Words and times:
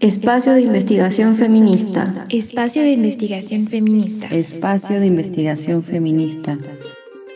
Espacio 0.00 0.52
de 0.52 0.60
investigación 0.60 1.34
feminista. 1.34 2.24
Espacio 2.28 2.82
de 2.82 2.92
investigación 2.92 3.66
feminista. 3.66 4.28
Espacio 4.28 5.00
de 5.00 5.06
investigación 5.06 5.82
feminista. 5.82 6.56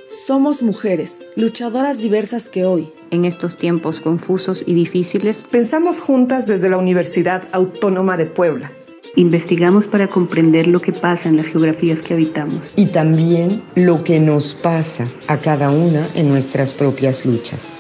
Somos 0.08 0.62
mujeres, 0.62 1.22
luchadoras 1.34 2.00
diversas 2.00 2.48
que 2.48 2.64
hoy, 2.64 2.88
en 3.10 3.24
estos 3.24 3.58
tiempos 3.58 4.00
confusos 4.00 4.62
y 4.64 4.74
difíciles, 4.74 5.42
pensamos 5.42 5.98
juntas 5.98 6.46
desde 6.46 6.70
la 6.70 6.76
Universidad 6.76 7.42
Autónoma 7.50 8.16
de 8.16 8.26
Puebla. 8.26 8.70
Investigamos 9.16 9.88
para 9.88 10.06
comprender 10.06 10.68
lo 10.68 10.78
que 10.78 10.92
pasa 10.92 11.28
en 11.28 11.38
las 11.38 11.46
geografías 11.46 12.00
que 12.00 12.14
habitamos. 12.14 12.74
Y 12.76 12.86
también 12.86 13.60
lo 13.74 14.04
que 14.04 14.20
nos 14.20 14.54
pasa 14.54 15.04
a 15.26 15.36
cada 15.36 15.72
una 15.72 16.06
en 16.14 16.28
nuestras 16.28 16.74
propias 16.74 17.26
luchas. 17.26 17.74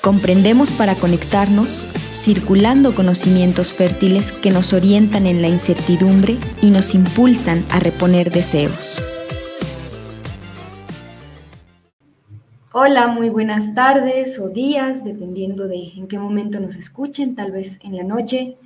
Comprendemos 0.00 0.70
para 0.70 0.94
conectarnos 0.94 1.86
circulando 2.22 2.94
conocimientos 2.94 3.74
fértiles 3.74 4.30
que 4.30 4.52
nos 4.52 4.72
orientan 4.72 5.26
en 5.26 5.42
la 5.42 5.48
incertidumbre 5.48 6.38
y 6.62 6.70
nos 6.70 6.94
impulsan 6.94 7.64
a 7.68 7.80
reponer 7.80 8.30
deseos. 8.30 9.02
Hola, 12.72 13.08
muy 13.08 13.28
buenas 13.28 13.74
tardes 13.74 14.38
o 14.38 14.50
días, 14.50 15.02
dependiendo 15.02 15.66
de 15.66 15.94
en 15.96 16.06
qué 16.06 16.20
momento 16.20 16.60
nos 16.60 16.76
escuchen, 16.76 17.34
tal 17.34 17.50
vez 17.50 17.80
en 17.82 17.96
la 17.96 18.04
noche. 18.04 18.56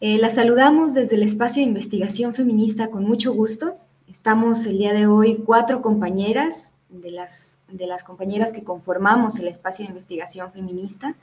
Eh, 0.00 0.18
la 0.18 0.30
saludamos 0.30 0.92
desde 0.92 1.14
el 1.14 1.22
espacio 1.22 1.62
de 1.62 1.68
investigación 1.68 2.34
feminista 2.34 2.90
con 2.90 3.04
mucho 3.04 3.32
gusto. 3.32 3.76
Estamos 4.08 4.66
el 4.66 4.78
día 4.78 4.94
de 4.94 5.06
hoy 5.06 5.44
cuatro 5.46 5.80
compañeras 5.80 6.72
de 6.88 7.12
las, 7.12 7.60
de 7.68 7.86
las 7.86 8.02
compañeras 8.02 8.52
que 8.52 8.64
conformamos 8.64 9.38
el 9.38 9.46
espacio 9.46 9.84
de 9.84 9.90
investigación 9.90 10.52
feminista. 10.52 11.14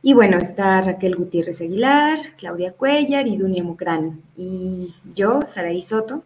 Y 0.00 0.14
bueno, 0.14 0.38
está 0.38 0.80
Raquel 0.80 1.16
Gutiérrez 1.16 1.60
Aguilar, 1.60 2.18
Claudia 2.36 2.72
Cuellar 2.72 3.26
y 3.26 3.36
Dunia 3.36 3.64
Mocrani. 3.64 4.12
Y 4.36 4.94
yo, 5.14 5.40
Saraí 5.46 5.82
Soto, 5.82 6.22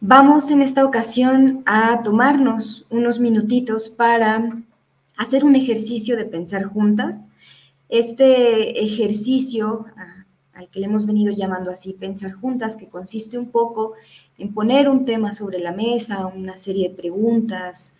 vamos 0.00 0.50
en 0.50 0.62
esta 0.62 0.84
ocasión 0.84 1.62
a 1.66 2.02
tomarnos 2.02 2.86
unos 2.88 3.18
minutitos 3.18 3.90
para 3.90 4.48
hacer 5.16 5.44
un 5.44 5.56
ejercicio 5.56 6.16
de 6.16 6.24
pensar 6.24 6.64
juntas. 6.64 7.28
Este 7.88 8.84
ejercicio 8.84 9.86
al 10.60 10.68
que 10.68 10.78
le 10.78 10.86
hemos 10.86 11.06
venido 11.06 11.32
llamando 11.32 11.70
así 11.70 11.94
pensar 11.94 12.32
juntas, 12.32 12.76
que 12.76 12.88
consiste 12.88 13.38
un 13.38 13.50
poco 13.50 13.94
en 14.38 14.52
poner 14.52 14.88
un 14.88 15.04
tema 15.04 15.32
sobre 15.32 15.58
la 15.58 15.72
mesa, 15.72 16.26
una 16.26 16.58
serie 16.58 16.90
de 16.90 16.94
preguntas, 16.94 17.94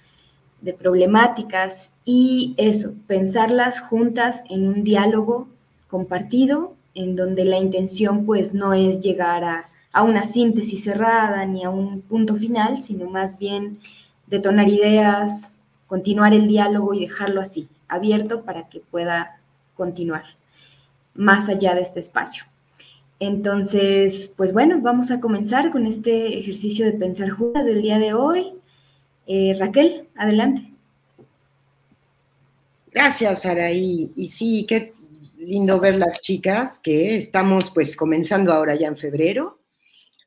de 0.60 0.72
problemáticas 0.72 1.90
y 2.04 2.54
eso, 2.56 2.94
pensarlas 3.06 3.80
juntas 3.80 4.44
en 4.50 4.68
un 4.68 4.84
diálogo 4.84 5.48
compartido, 5.88 6.74
en 6.94 7.16
donde 7.16 7.44
la 7.44 7.58
intención 7.58 8.26
pues 8.26 8.54
no 8.54 8.72
es 8.74 9.00
llegar 9.00 9.44
a, 9.44 9.66
una 10.02 10.24
síntesis 10.24 10.84
cerrada 10.84 11.44
ni 11.46 11.64
a 11.64 11.70
un 11.70 12.02
punto 12.02 12.36
final, 12.36 12.80
sino 12.80 13.10
más 13.10 13.38
bien 13.38 13.80
detonar 14.28 14.68
ideas, 14.68 15.56
continuar 15.88 16.32
el 16.32 16.46
diálogo 16.46 16.94
y 16.94 17.00
dejarlo 17.00 17.40
así, 17.40 17.68
abierto 17.88 18.42
para 18.42 18.68
que 18.68 18.78
pueda 18.78 19.40
continuar 19.74 20.22
más 21.14 21.48
allá 21.48 21.74
de 21.74 21.80
este 21.80 21.98
espacio. 21.98 22.44
Entonces, 23.18 24.32
pues 24.36 24.52
bueno, 24.52 24.80
vamos 24.80 25.10
a 25.10 25.20
comenzar 25.20 25.70
con 25.70 25.86
este 25.86 26.38
ejercicio 26.38 26.86
de 26.86 26.92
pensar 26.92 27.30
juntas 27.30 27.66
del 27.66 27.82
día 27.82 27.98
de 27.98 28.14
hoy. 28.14 28.54
Eh, 29.32 29.54
Raquel, 29.56 30.08
adelante. 30.16 30.74
Gracias, 32.90 33.46
Araí. 33.46 34.10
Y 34.16 34.26
sí, 34.26 34.66
qué 34.68 34.92
lindo 35.38 35.78
ver 35.78 35.94
las 35.94 36.20
chicas 36.20 36.80
que 36.80 37.16
estamos 37.16 37.70
pues 37.70 37.94
comenzando 37.94 38.52
ahora 38.52 38.74
ya 38.74 38.88
en 38.88 38.96
febrero. 38.96 39.60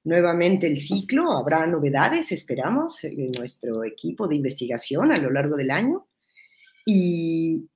Nuevamente 0.06 0.68
el 0.68 0.80
ciclo, 0.80 1.34
habrá 1.34 1.68
novedades, 1.68 2.32
esperamos, 2.32 3.04
en 3.04 3.32
nuestro 3.32 3.84
equipo 3.84 4.26
de 4.26 4.38
investigación 4.38 5.12
a 5.12 5.18
lo 5.18 5.30
largo 5.32 5.58
del 5.58 5.72
año. 5.72 6.08
Y, 6.86 7.68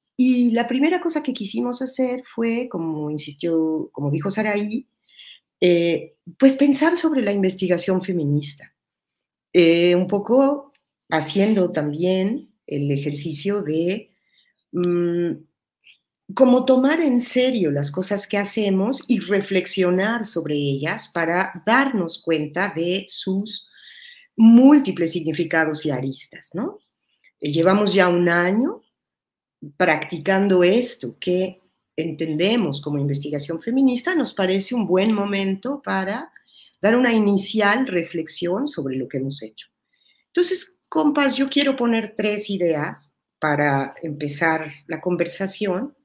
la 0.54 0.66
primera 0.66 1.02
cosa 1.02 1.22
que 1.22 1.34
quisimos 1.34 1.82
hacer 1.82 2.24
fue, 2.24 2.70
como 2.70 3.12
insistió, 3.12 3.90
como 3.92 4.10
dijo 4.12 4.32
Saraí, 4.32 4.88
eh, 5.60 6.16
pues 6.40 6.56
pensar 6.56 6.96
sobre 6.96 7.22
la 7.22 7.34
investigación 7.34 8.02
feminista. 8.02 8.74
Eh, 9.52 9.94
un 9.94 10.08
poco 10.08 10.67
haciendo 11.10 11.72
también 11.72 12.54
el 12.66 12.92
ejercicio 12.92 13.62
de 13.62 14.12
mm, 14.72 15.32
cómo 16.34 16.66
tomar 16.66 17.00
en 17.00 17.22
serio 17.22 17.72
las 17.72 17.92
cosas 17.92 18.28
que 18.28 18.38
hacemos 18.38 19.04
y 19.08 19.20
reflexionar 19.20 20.26
sobre 20.26 20.56
ellas 20.56 21.10
para 21.10 21.64
darnos 21.66 22.20
cuenta 22.20 22.74
de 22.76 23.06
sus 23.08 23.68
múltiples 24.36 25.12
significados 25.12 25.86
y 25.86 25.90
aristas, 25.90 26.52
¿no? 26.54 26.80
Eh, 27.40 27.52
llevamos 27.52 27.94
ya 27.94 28.08
un 28.10 28.30
año 28.30 28.82
practicando 29.78 30.64
esto 30.64 31.18
que 31.20 31.62
entendemos 31.96 32.80
como 32.82 33.00
investigación 33.00 33.62
feminista, 33.62 34.14
nos 34.14 34.34
parece 34.34 34.76
un 34.76 34.86
buen 34.86 35.14
momento 35.14 35.82
para 35.84 36.32
dar 36.80 36.96
una 36.96 37.12
inicial 37.12 37.88
reflexión 37.88 38.68
sobre 38.68 38.98
lo 38.98 39.08
que 39.08 39.18
hemos 39.18 39.42
hecho. 39.42 39.68
Entonces, 40.28 40.77
Compas, 40.90 41.36
yo 41.36 41.48
quiero 41.48 41.76
poner 41.76 42.16
tres 42.16 42.50
ideas 42.50 43.16
para 43.40 43.94
empezar 44.02 44.68
la 44.88 45.02
conversación 45.02 45.96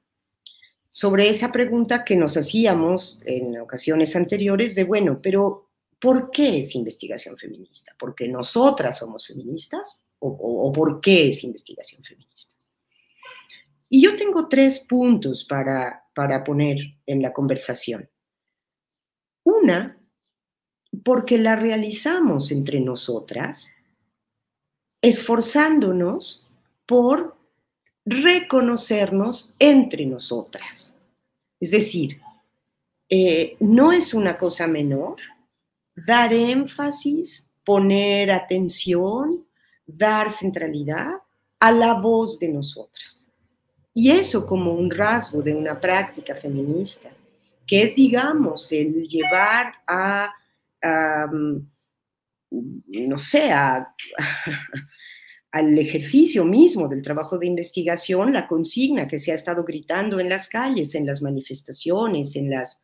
sobre 0.89 1.27
esa 1.27 1.51
pregunta 1.51 2.03
que 2.03 2.15
nos 2.15 2.37
hacíamos 2.37 3.21
en 3.25 3.59
ocasiones 3.59 4.15
anteriores 4.15 4.75
de, 4.75 4.83
bueno, 4.83 5.19
pero 5.23 5.71
¿por 5.99 6.29
qué 6.29 6.59
es 6.59 6.75
investigación 6.75 7.37
feminista? 7.37 7.95
¿Porque 7.97 8.27
nosotras 8.27 8.99
somos 8.99 9.25
feministas 9.25 10.03
o, 10.19 10.71
por 10.71 10.99
qué 10.99 11.29
es 11.29 11.43
investigación 11.43 12.03
feminista? 12.03 12.55
Y 13.89 14.03
yo 14.03 14.15
tengo 14.15 14.47
tres 14.47 14.81
puntos 14.81 15.45
para, 15.45 16.03
para 16.13 16.43
poner 16.43 16.77
en 17.05 17.21
la 17.21 17.33
conversación. 17.33 18.09
Una, 19.43 19.99
porque 21.03 21.37
la 21.37 21.55
realizamos 21.55 22.51
entre 22.51 22.79
nosotras 22.79 23.72
esforzándonos 25.03 26.49
por 26.87 27.37
reconocernos 28.05 29.55
entre 29.59 30.07
nosotras. 30.07 30.95
Es 31.59 31.69
decir, 31.69 32.19
eh, 33.07 33.55
no 33.59 33.91
es 33.91 34.15
una 34.15 34.37
cosa 34.39 34.65
menor 34.65 35.17
dar 35.95 36.33
énfasis, 36.33 37.47
poner 37.63 38.31
atención, 38.31 39.45
dar 39.85 40.31
centralidad 40.31 41.21
a 41.59 41.71
la 41.71 41.93
voz 41.93 42.39
de 42.39 42.49
nosotras. 42.49 43.31
Y 43.93 44.11
eso 44.11 44.45
como 44.45 44.73
un 44.73 44.89
rasgo 44.89 45.41
de 45.41 45.53
una 45.53 45.79
práctica 45.79 46.35
feminista, 46.35 47.11
que 47.67 47.83
es, 47.83 47.95
digamos, 47.95 48.71
el 48.71 49.07
llevar 49.07 49.73
a, 49.87 50.33
no 52.87 53.17
sé, 53.17 53.51
al 55.51 55.77
ejercicio 55.77 56.45
mismo 56.45 56.87
del 56.87 57.01
trabajo 57.01 57.37
de 57.37 57.47
investigación, 57.47 58.33
la 58.33 58.47
consigna 58.47 59.07
que 59.07 59.19
se 59.19 59.31
ha 59.31 59.35
estado 59.35 59.63
gritando 59.63 60.19
en 60.19 60.29
las 60.29 60.47
calles, 60.47 60.95
en 60.95 61.05
las 61.05 61.21
manifestaciones, 61.21 62.35
en 62.35 62.49
las, 62.49 62.81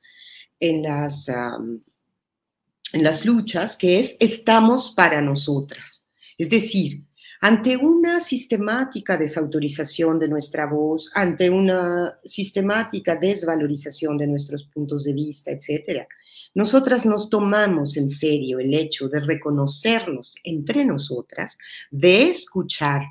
en 0.59 0.83
las, 0.83 1.29
en 1.29 3.03
las 3.03 3.25
luchas, 3.25 3.77
que 3.77 3.99
es 3.99 4.17
estamos 4.19 4.93
para 4.95 5.21
nosotras. 5.21 6.07
Es 6.37 6.49
decir, 6.49 7.03
ante 7.41 7.77
una 7.77 8.19
sistemática 8.19 9.15
desautorización 9.15 10.19
de 10.19 10.27
nuestra 10.27 10.65
voz, 10.65 11.09
ante 11.15 11.49
una 11.49 12.19
sistemática 12.23 13.15
desvalorización 13.15 14.17
de 14.17 14.27
nuestros 14.27 14.65
puntos 14.65 15.05
de 15.05 15.13
vista, 15.13 15.51
etcétera, 15.51 16.07
nosotras 16.53 17.05
nos 17.05 17.29
tomamos 17.29 17.95
en 17.95 18.09
serio 18.09 18.59
el 18.59 18.73
hecho 18.73 19.07
de 19.07 19.21
reconocernos 19.21 20.35
entre 20.43 20.83
nosotras, 20.83 21.57
de 21.91 22.23
escuchar 22.23 23.03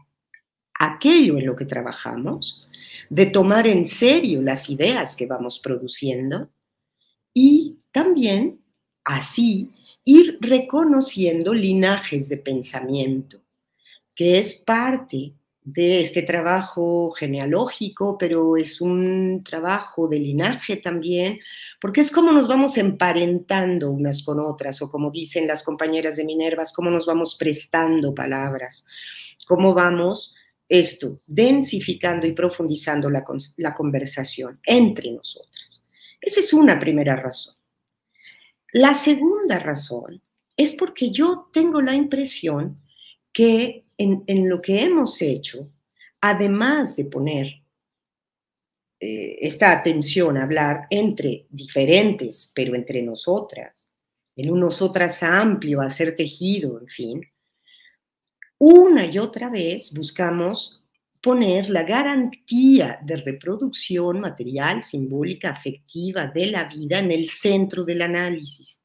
aquello 0.79 1.39
en 1.39 1.47
lo 1.47 1.57
que 1.57 1.65
trabajamos, 1.65 2.67
de 3.09 3.27
tomar 3.27 3.67
en 3.67 3.87
serio 3.87 4.43
las 4.43 4.69
ideas 4.69 5.17
que 5.17 5.27
vamos 5.27 5.59
produciendo 5.59 6.51
y 7.33 7.79
también 7.93 8.61
así 9.05 9.71
ir 10.05 10.39
reconociendo 10.41 11.55
linajes 11.55 12.29
de 12.29 12.37
pensamiento, 12.37 13.41
que 14.19 14.37
es 14.37 14.57
parte 14.57 15.33
de 15.63 16.01
este 16.01 16.23
trabajo 16.23 17.13
genealógico, 17.13 18.19
pero 18.19 18.57
es 18.57 18.81
un 18.81 19.45
trabajo 19.45 20.09
de 20.09 20.19
linaje 20.19 20.79
también, 20.79 21.39
porque 21.81 22.01
es 22.01 22.11
como 22.11 22.33
nos 22.33 22.49
vamos 22.49 22.79
emparentando 22.79 23.93
unas 23.93 24.25
con 24.25 24.41
otras, 24.41 24.83
o 24.83 24.91
como 24.91 25.13
dicen 25.13 25.47
las 25.47 25.63
compañeras 25.63 26.17
de 26.17 26.25
Minervas, 26.25 26.73
cómo 26.73 26.91
nos 26.91 27.07
vamos 27.07 27.37
prestando 27.37 28.13
palabras, 28.13 28.85
cómo 29.47 29.73
vamos 29.73 30.35
esto, 30.69 31.21
densificando 31.25 32.27
y 32.27 32.33
profundizando 32.33 33.09
la, 33.09 33.23
la 33.59 33.73
conversación 33.77 34.59
entre 34.65 35.13
nosotras. 35.13 35.87
Esa 36.21 36.41
es 36.41 36.53
una 36.53 36.77
primera 36.77 37.15
razón. 37.15 37.55
La 38.73 38.95
segunda 38.95 39.61
razón 39.61 40.21
es 40.57 40.73
porque 40.73 41.13
yo 41.13 41.51
tengo 41.53 41.81
la 41.81 41.95
impresión 41.95 42.75
que 43.33 43.85
en, 43.99 44.49
lo 44.49 44.63
que 44.63 44.85
hemos 44.85 45.21
hecho, 45.21 45.71
además 46.21 46.97
de 46.97 47.05
poner 47.05 47.63
eh, 49.01 49.39
esta 49.41 49.73
atención 49.73 50.37
a 50.37 50.45
hablar 50.45 50.87
entre 50.91 51.47
diferentes, 51.51 52.51
pero 52.55 52.75
entre 52.75 53.03
nosotras, 53.03 53.89
en 54.37 54.51
un 54.51 54.61
nosotras 54.61 55.23
amplio, 55.23 55.81
a 55.81 55.91
ser 55.91 56.15
tejido, 56.15 56.81
en 56.81 56.87
fin, 56.87 57.33
una 58.59 59.07
y 59.07 59.19
otra 59.19 59.51
vez 59.51 59.93
buscamos 59.93 60.83
poner 61.21 61.69
la 61.69 61.83
garantía 61.83 62.99
de 63.03 63.17
reproducción 63.17 64.21
material, 64.21 64.83
simbólica, 64.83 65.51
afectiva 65.51 66.27
de 66.27 66.47
la 66.47 66.65
vida 66.65 66.99
en 66.99 67.11
el 67.11 67.29
centro 67.29 67.85
del 67.85 68.03
análisis. 68.03 68.81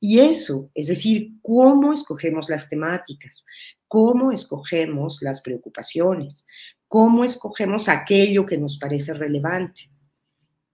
Y 0.00 0.20
eso, 0.20 0.70
es 0.74 0.86
decir, 0.86 1.32
cómo 1.42 1.92
escogemos 1.92 2.48
las 2.48 2.68
temáticas, 2.68 3.44
cómo 3.88 4.30
escogemos 4.30 5.22
las 5.22 5.40
preocupaciones, 5.40 6.46
cómo 6.86 7.24
escogemos 7.24 7.88
aquello 7.88 8.46
que 8.46 8.58
nos 8.58 8.78
parece 8.78 9.14
relevante. 9.14 9.90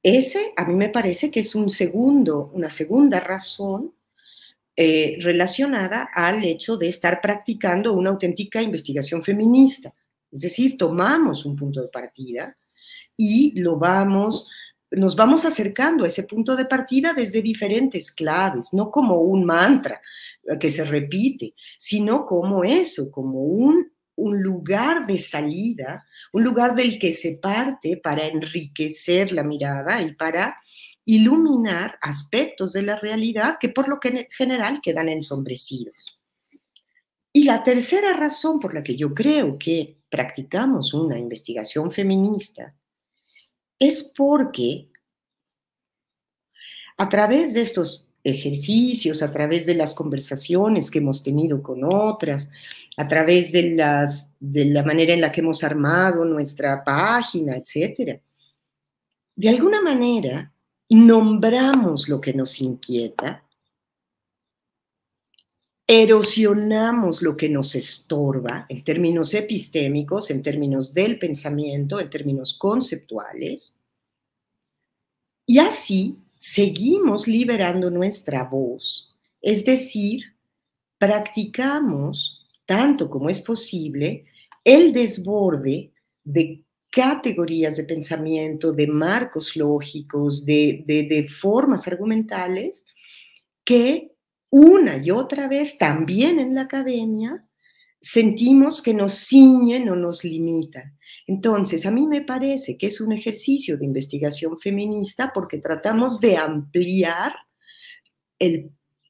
Ese 0.02 0.52
a 0.56 0.64
mí 0.66 0.74
me 0.74 0.90
parece 0.90 1.30
que 1.30 1.40
es 1.40 1.54
un 1.54 1.70
segundo, 1.70 2.50
una 2.52 2.68
segunda 2.68 3.20
razón 3.20 3.94
eh, 4.76 5.16
relacionada 5.20 6.10
al 6.12 6.44
hecho 6.44 6.76
de 6.76 6.88
estar 6.88 7.20
practicando 7.20 7.94
una 7.94 8.10
auténtica 8.10 8.60
investigación 8.60 9.22
feminista. 9.22 9.94
Es 10.30 10.40
decir, 10.40 10.76
tomamos 10.76 11.46
un 11.46 11.56
punto 11.56 11.80
de 11.80 11.88
partida 11.88 12.56
y 13.16 13.58
lo 13.60 13.78
vamos 13.78 14.50
nos 14.96 15.16
vamos 15.16 15.44
acercando 15.44 16.04
a 16.04 16.08
ese 16.08 16.24
punto 16.24 16.56
de 16.56 16.66
partida 16.66 17.12
desde 17.12 17.42
diferentes 17.42 18.12
claves, 18.12 18.72
no 18.72 18.90
como 18.90 19.20
un 19.20 19.44
mantra 19.44 20.00
que 20.60 20.70
se 20.70 20.84
repite, 20.84 21.54
sino 21.78 22.26
como 22.26 22.64
eso, 22.64 23.10
como 23.10 23.42
un, 23.42 23.92
un 24.16 24.42
lugar 24.42 25.06
de 25.06 25.18
salida, 25.18 26.04
un 26.32 26.44
lugar 26.44 26.74
del 26.74 26.98
que 26.98 27.12
se 27.12 27.36
parte 27.36 27.96
para 27.96 28.26
enriquecer 28.26 29.32
la 29.32 29.42
mirada 29.42 30.02
y 30.02 30.14
para 30.14 30.56
iluminar 31.06 31.98
aspectos 32.00 32.72
de 32.72 32.82
la 32.82 32.96
realidad 32.96 33.58
que 33.60 33.68
por 33.68 33.88
lo 33.88 33.98
general 34.30 34.80
quedan 34.82 35.08
ensombrecidos. 35.08 36.18
Y 37.32 37.44
la 37.44 37.64
tercera 37.64 38.14
razón 38.14 38.60
por 38.60 38.74
la 38.74 38.82
que 38.82 38.96
yo 38.96 39.12
creo 39.12 39.58
que 39.58 39.98
practicamos 40.08 40.94
una 40.94 41.18
investigación 41.18 41.90
feminista 41.90 42.74
es 43.78 44.02
porque 44.02 44.88
a 46.96 47.08
través 47.08 47.54
de 47.54 47.62
estos 47.62 48.08
ejercicios, 48.22 49.22
a 49.22 49.30
través 49.30 49.66
de 49.66 49.74
las 49.74 49.94
conversaciones 49.94 50.90
que 50.90 50.98
hemos 50.98 51.22
tenido 51.22 51.62
con 51.62 51.84
otras, 51.84 52.50
a 52.96 53.06
través 53.06 53.52
de, 53.52 53.74
las, 53.74 54.32
de 54.40 54.64
la 54.64 54.82
manera 54.82 55.12
en 55.12 55.20
la 55.20 55.30
que 55.30 55.40
hemos 55.40 55.62
armado 55.62 56.24
nuestra 56.24 56.82
página, 56.82 57.56
etc. 57.56 58.20
De 59.36 59.48
alguna 59.48 59.82
manera, 59.82 60.52
nombramos 60.88 62.08
lo 62.08 62.20
que 62.20 62.32
nos 62.32 62.60
inquieta, 62.60 63.43
erosionamos 65.86 67.20
lo 67.22 67.36
que 67.36 67.48
nos 67.48 67.74
estorba 67.74 68.66
en 68.68 68.84
términos 68.84 69.34
epistémicos, 69.34 70.30
en 70.30 70.42
términos 70.42 70.94
del 70.94 71.18
pensamiento, 71.18 72.00
en 72.00 72.08
términos 72.08 72.54
conceptuales, 72.54 73.76
y 75.46 75.58
así 75.58 76.16
seguimos 76.36 77.28
liberando 77.28 77.90
nuestra 77.90 78.44
voz, 78.44 79.14
es 79.42 79.64
decir, 79.64 80.34
practicamos 80.98 82.46
tanto 82.64 83.10
como 83.10 83.28
es 83.28 83.40
posible 83.40 84.24
el 84.64 84.92
desborde 84.92 85.92
de 86.24 86.64
categorías 86.90 87.76
de 87.76 87.84
pensamiento, 87.84 88.72
de 88.72 88.86
marcos 88.86 89.56
lógicos, 89.56 90.46
de, 90.46 91.26
formas 91.28 91.86
argumentales 91.88 92.86
que 93.64 94.13
una 94.56 94.98
y 94.98 95.10
otra 95.10 95.48
vez 95.48 95.78
también 95.78 96.38
en 96.38 96.54
la 96.54 96.62
academia 96.62 97.44
sentimos 98.00 98.82
que 98.82 98.94
nos 98.94 99.14
ciñen 99.14 99.88
o 99.88 99.96
nos 99.96 100.22
limitan. 100.22 100.96
Entonces, 101.26 101.86
a 101.86 101.90
mí 101.90 102.06
me 102.06 102.20
parece 102.20 102.78
que 102.78 102.86
es 102.86 103.00
un 103.00 103.12
ejercicio 103.12 103.76
de 103.76 103.84
investigación 103.84 104.60
feminista 104.60 105.32
porque 105.34 105.58
tratamos 105.58 106.20
de 106.20 106.36
ampliar 106.36 107.34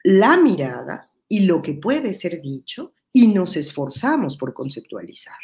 la 0.05 0.39
mirada 0.39 1.11
y 1.29 1.41
lo 1.41 1.61
que 1.61 1.75
puede 1.75 2.15
ser 2.15 2.41
dicho 2.41 2.95
y 3.13 3.27
nos 3.27 3.59
esforzamos 3.59 4.39
por 4.39 4.55
conceptualizar. 4.55 5.37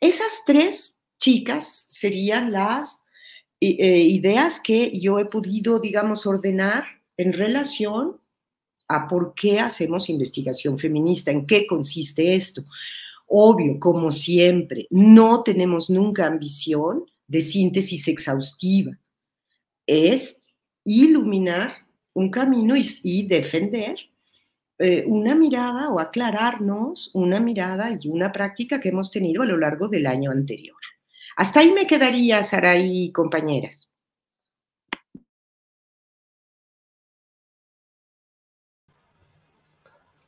Esas 0.00 0.42
tres 0.44 0.98
chicas 1.16 1.86
serían 1.88 2.50
las 2.50 3.04
eh, 3.60 3.76
eh, 3.78 4.00
ideas 4.00 4.58
que 4.58 4.98
yo 4.98 5.20
he 5.20 5.26
podido, 5.26 5.78
digamos, 5.78 6.26
ordenar 6.26 6.84
en 7.16 7.32
relación 7.32 8.20
a 8.88 9.08
por 9.08 9.34
qué 9.34 9.60
hacemos 9.60 10.08
investigación 10.08 10.78
feminista, 10.78 11.30
en 11.30 11.46
qué 11.46 11.66
consiste 11.66 12.34
esto. 12.34 12.64
Obvio, 13.26 13.78
como 13.80 14.10
siempre, 14.12 14.86
no 14.90 15.42
tenemos 15.42 15.90
nunca 15.90 16.26
ambición 16.26 17.04
de 17.26 17.40
síntesis 17.40 18.06
exhaustiva. 18.08 18.96
Es 19.86 20.40
iluminar 20.84 21.72
un 22.14 22.30
camino 22.30 22.74
y, 22.76 23.26
defender 23.26 23.96
eh, 24.78 25.04
una 25.06 25.34
mirada 25.34 25.90
o 25.90 26.00
aclararnos 26.00 27.10
una 27.14 27.40
mirada 27.40 27.98
y 28.00 28.08
una 28.08 28.32
práctica 28.32 28.80
que 28.80 28.90
hemos 28.90 29.10
tenido 29.10 29.42
a 29.42 29.46
lo 29.46 29.58
largo 29.58 29.88
del 29.88 30.06
año 30.06 30.30
anterior. 30.30 30.76
Hasta 31.36 31.60
ahí 31.60 31.72
me 31.72 31.86
quedaría, 31.86 32.42
Saraí 32.42 33.04
y 33.04 33.12
compañeras. 33.12 33.90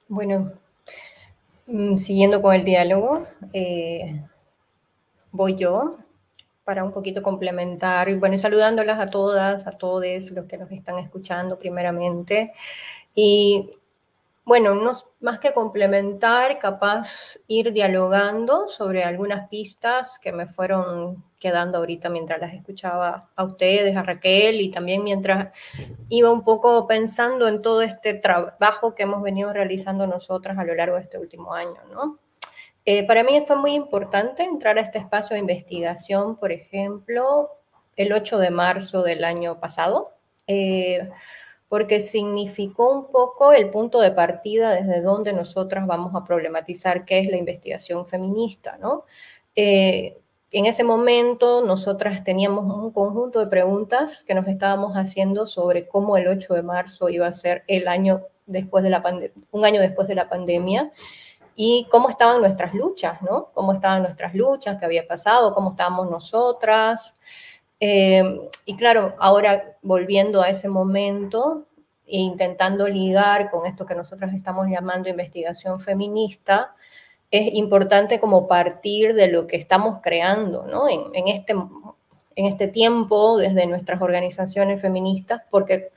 Bueno, 0.09 0.53
mm, 1.67 1.97
siguiendo 1.97 2.41
con 2.43 2.55
el 2.55 2.65
diálogo, 2.65 3.27
eh, 3.53 4.23
voy 5.33 5.57
yo 5.57 5.99
para 6.65 6.85
un 6.85 6.93
poquito 6.93 7.23
complementar, 7.23 8.09
y 8.09 8.15
bueno, 8.15 8.37
saludándolas 8.39 8.99
a 9.01 9.07
todas, 9.07 9.67
a 9.67 9.73
todos 9.73 10.31
los 10.33 10.47
que 10.47 10.59
nos 10.59 10.71
están 10.71 10.99
escuchando 10.99 11.59
primeramente. 11.59 12.53
Y 13.15 13.78
bueno, 14.49 14.75
no, 14.75 14.95
más 15.21 15.41
que 15.41 15.53
complementar, 15.53 16.59
capaz 16.59 17.39
ir 17.49 17.71
dialogando 17.75 18.67
sobre 18.67 19.05
algunas 19.05 19.47
pistas 19.51 20.19
que 20.19 20.33
me 20.33 20.47
fueron 20.47 21.23
quedando 21.39 21.77
ahorita 21.77 22.09
mientras 22.09 22.41
las 22.41 22.55
escuchaba 22.55 23.29
a 23.37 23.45
ustedes, 23.45 23.95
a 23.95 24.03
Raquel, 24.03 24.63
y 24.63 24.71
también 24.71 25.05
mientras 25.05 25.55
iba 26.09 26.33
un 26.33 26.45
poco 26.45 26.87
pensando 26.87 27.47
en 27.47 27.61
todo 27.61 27.83
este 27.83 28.15
trabajo 28.15 28.95
que 28.95 29.03
hemos 29.03 29.23
venido 29.23 29.53
realizando 29.53 30.07
nosotras 30.07 30.57
a 30.57 30.65
lo 30.65 30.75
largo 30.75 30.97
de 30.97 31.03
este 31.03 31.19
último 31.19 31.53
año, 31.53 31.83
¿no? 31.93 32.19
Eh, 32.87 33.07
para 33.07 33.25
mí 33.25 33.45
fue 33.47 33.57
muy 33.57 33.75
importante 33.75 34.45
entrar 34.45 34.79
a 34.79 34.81
este 34.81 34.97
espacio 34.99 35.35
de 35.35 35.41
investigación, 35.41 36.37
por 36.37 36.53
ejemplo, 36.53 37.51
el 37.97 38.15
8 38.15 38.39
de 38.39 38.51
marzo 38.51 39.03
del 39.03 39.25
año 39.25 39.61
pasado. 39.61 40.15
Eh, 40.47 41.07
porque 41.69 42.01
significó 42.01 42.93
un 42.93 43.11
poco 43.13 43.53
el 43.53 43.71
punto 43.71 44.01
de 44.01 44.11
partida 44.11 44.75
desde 44.75 45.03
donde 45.03 45.33
nosotras 45.33 45.87
vamos 45.87 46.15
a 46.15 46.25
problematizar 46.25 47.05
qué 47.05 47.19
es 47.19 47.29
la 47.29 47.37
investigación 47.37 48.07
feminista, 48.07 48.79
¿no? 48.79 49.05
Eh, 49.55 50.19
en 50.51 50.65
ese 50.65 50.83
momento 50.83 51.63
nosotras 51.65 52.25
teníamos 52.25 52.65
un 52.65 52.91
conjunto 52.91 53.41
de 53.41 53.49
preguntas 53.49 54.23
que 54.23 54.35
nos 54.35 54.49
estábamos 54.49 54.95
haciendo 54.95 55.47
sobre 55.47 55.87
cómo 55.87 56.17
el 56.17 56.27
8 56.27 56.55
de 56.55 56.63
marzo 56.63 57.11
iba 57.11 57.27
a 57.27 57.33
ser 57.35 57.65
el 57.67 57.87
año 57.87 58.23
después 58.47 58.83
de 58.83 58.91
la 58.91 59.03
un 59.51 59.65
año 59.67 59.81
después 59.81 60.09
de 60.09 60.15
la 60.15 60.29
pandemia 60.31 60.91
y 61.55 61.87
cómo 61.91 62.09
estaban 62.09 62.41
nuestras 62.41 62.73
luchas, 62.73 63.21
¿no? 63.21 63.51
Cómo 63.53 63.75
estaban 63.75 64.03
nuestras 64.05 64.35
luchas, 64.35 64.79
qué 64.79 64.87
había 64.87 65.07
pasado, 65.07 65.53
cómo 65.53 65.73
estábamos 65.73 66.11
nosotras. 66.11 67.19
Eh, 67.81 68.51
y 68.67 68.77
claro, 68.77 69.15
ahora 69.19 69.77
volviendo 69.83 70.43
a 70.43 70.49
ese 70.49 70.69
momento 70.69 71.67
e 72.07 72.19
intentando 72.19 72.89
ligar 72.89 73.51
con 73.51 73.67
esto 73.67 73.87
que 73.87 73.95
nosotros 73.95 74.33
estamos 74.33 74.67
llamando 74.69 75.09
investigación 75.09 75.81
feminista, 75.81 76.75
es 77.31 77.55
importante 77.55 78.21
como 78.21 78.49
partir 78.49 79.15
de 79.15 79.29
lo 79.29 79.47
que 79.47 79.57
estamos 79.57 80.01
creando 80.03 80.67
¿no? 80.67 80.89
en, 80.89 81.29
este, 81.29 81.53
en 81.53 82.47
este 82.47 82.69
tiempo 82.69 83.37
desde 83.37 83.67
nuestras 83.67 84.01
organizaciones 84.01 84.81
feministas, 84.81 85.43
porque 85.51 85.91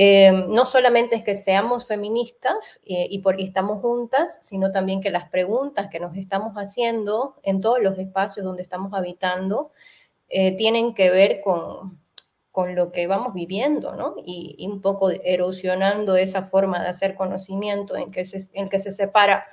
eh, 0.00 0.44
no 0.48 0.64
solamente 0.64 1.16
es 1.16 1.24
que 1.24 1.34
seamos 1.34 1.86
feministas 1.86 2.80
eh, 2.84 3.08
y 3.10 3.18
porque 3.18 3.42
estamos 3.42 3.80
juntas, 3.80 4.38
sino 4.42 4.70
también 4.70 5.00
que 5.00 5.10
las 5.10 5.28
preguntas 5.28 5.88
que 5.90 5.98
nos 5.98 6.16
estamos 6.16 6.54
haciendo 6.54 7.34
en 7.42 7.60
todos 7.60 7.80
los 7.80 7.98
espacios 7.98 8.44
donde 8.44 8.62
estamos 8.62 8.92
habitando, 8.92 9.72
eh, 10.28 10.56
tienen 10.56 10.94
que 10.94 11.10
ver 11.10 11.40
con, 11.40 11.98
con 12.50 12.74
lo 12.74 12.90
que 12.92 13.06
vamos 13.06 13.34
viviendo, 13.34 13.94
¿no? 13.94 14.16
Y, 14.24 14.66
un 14.68 14.80
poco 14.80 15.10
erosionando 15.10 16.16
esa 16.16 16.42
forma 16.42 16.82
de 16.82 16.88
hacer 16.88 17.14
conocimiento 17.14 17.96
en 17.96 18.10
que 18.10 18.24
se, 18.24 18.50
que 18.68 18.78
se 18.78 18.92
separa, 18.92 19.46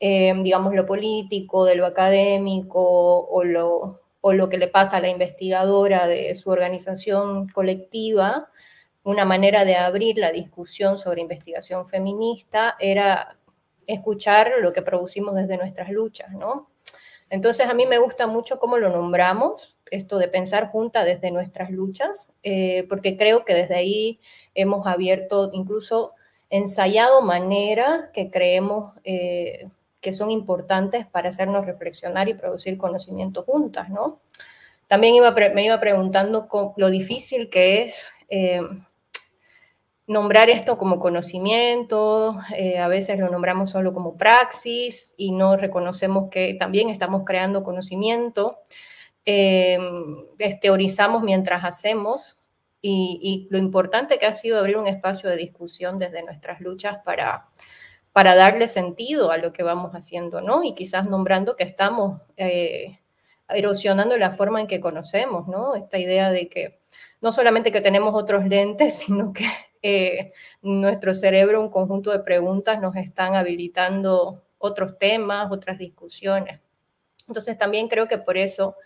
eh, 0.00 0.32
digamos, 0.42 0.74
lo 0.74 0.86
político 0.86 1.64
de 1.64 1.74
lo 1.76 1.86
académico 1.86 3.26
o 3.26 3.44
lo, 3.44 4.00
o 4.20 4.32
lo 4.32 4.48
que 4.48 4.58
le 4.58 4.68
pasa 4.68 4.98
a 4.98 5.00
la 5.00 5.08
investigadora 5.08 6.06
de 6.06 6.34
su 6.34 6.50
organización 6.50 7.48
colectiva, 7.48 8.48
una 9.02 9.24
manera 9.24 9.64
de 9.64 9.76
abrir 9.76 10.18
la 10.18 10.32
discusión 10.32 10.98
sobre 10.98 11.22
investigación 11.22 11.86
feminista 11.86 12.76
era 12.80 13.38
escuchar 13.86 14.52
lo 14.60 14.72
que 14.72 14.82
producimos 14.82 15.34
desde 15.34 15.56
nuestras 15.56 15.90
luchas, 15.90 16.32
¿no? 16.32 16.70
Entonces 17.30 17.68
a 17.68 17.74
mí 17.74 17.86
me 17.86 17.98
gusta 17.98 18.26
mucho 18.26 18.58
cómo 18.58 18.78
lo 18.78 18.88
nombramos, 18.90 19.75
esto 19.90 20.18
de 20.18 20.28
pensar 20.28 20.70
junta 20.70 21.04
desde 21.04 21.30
nuestras 21.30 21.70
luchas, 21.70 22.32
eh, 22.42 22.86
porque 22.88 23.16
creo 23.16 23.44
que 23.44 23.54
desde 23.54 23.76
ahí 23.76 24.20
hemos 24.54 24.86
abierto, 24.86 25.50
incluso 25.52 26.12
ensayado 26.50 27.22
maneras 27.22 28.10
que 28.12 28.30
creemos 28.30 28.94
eh, 29.04 29.68
que 30.00 30.12
son 30.12 30.30
importantes 30.30 31.06
para 31.06 31.28
hacernos 31.28 31.66
reflexionar 31.66 32.28
y 32.28 32.34
producir 32.34 32.78
conocimiento 32.78 33.42
juntas, 33.42 33.88
¿no? 33.88 34.20
También 34.86 35.14
me 35.54 35.64
iba 35.64 35.80
preguntando 35.80 36.48
lo 36.76 36.90
difícil 36.90 37.50
que 37.50 37.82
es 37.82 38.12
eh, 38.28 38.60
nombrar 40.06 40.48
esto 40.48 40.78
como 40.78 41.00
conocimiento, 41.00 42.38
a 42.80 42.86
veces 42.86 43.18
lo 43.18 43.28
nombramos 43.28 43.70
solo 43.70 43.92
como 43.92 44.16
praxis 44.16 45.12
y 45.16 45.32
no 45.32 45.56
reconocemos 45.56 46.30
que 46.30 46.54
también 46.54 46.88
estamos 46.88 47.24
creando 47.24 47.64
conocimiento, 47.64 48.60
eh, 49.26 49.78
teorizamos 50.60 51.22
mientras 51.22 51.64
hacemos 51.64 52.38
y, 52.80 53.48
lo 53.50 53.58
importante 53.58 54.18
que 54.18 54.26
ha 54.26 54.32
sido 54.32 54.58
abrir 54.58 54.76
un 54.76 54.86
espacio 54.86 55.28
de 55.28 55.36
discusión 55.36 55.98
desde 55.98 56.22
nuestras 56.22 56.60
luchas 56.60 56.98
para, 57.04 57.48
para 58.12 58.36
darle 58.36 58.68
sentido 58.68 59.32
a 59.32 59.38
lo 59.38 59.52
que 59.52 59.64
vamos 59.64 59.92
haciendo, 59.92 60.40
¿no? 60.40 60.62
Y 60.62 60.74
quizás 60.74 61.08
nombrando 61.08 61.56
que 61.56 61.64
estamos 61.64 62.22
eh, 62.36 63.00
erosionando 63.48 64.16
la 64.16 64.32
forma 64.32 64.60
en 64.60 64.68
que 64.68 64.80
conocemos, 64.80 65.48
¿no? 65.48 65.74
Esta 65.74 65.98
idea 65.98 66.30
de 66.30 66.48
que 66.48 66.80
no 67.20 67.32
solamente 67.32 67.72
que 67.72 67.80
tenemos 67.80 68.14
otros 68.14 68.46
lentes, 68.46 68.98
sino 68.98 69.32
que 69.32 69.48
eh, 69.82 70.32
nuestro 70.62 71.14
cerebro, 71.14 71.60
un 71.60 71.70
conjunto 71.70 72.12
de 72.12 72.20
preguntas 72.20 72.80
nos 72.80 72.94
están 72.94 73.34
habilitando 73.34 74.44
otros 74.58 74.98
temas, 74.98 75.50
otras 75.50 75.78
discusiones. 75.78 76.60
Entonces 77.26 77.58
también 77.58 77.88
creo 77.88 78.06
que 78.06 78.18
por 78.18 78.36
eso 78.36 78.76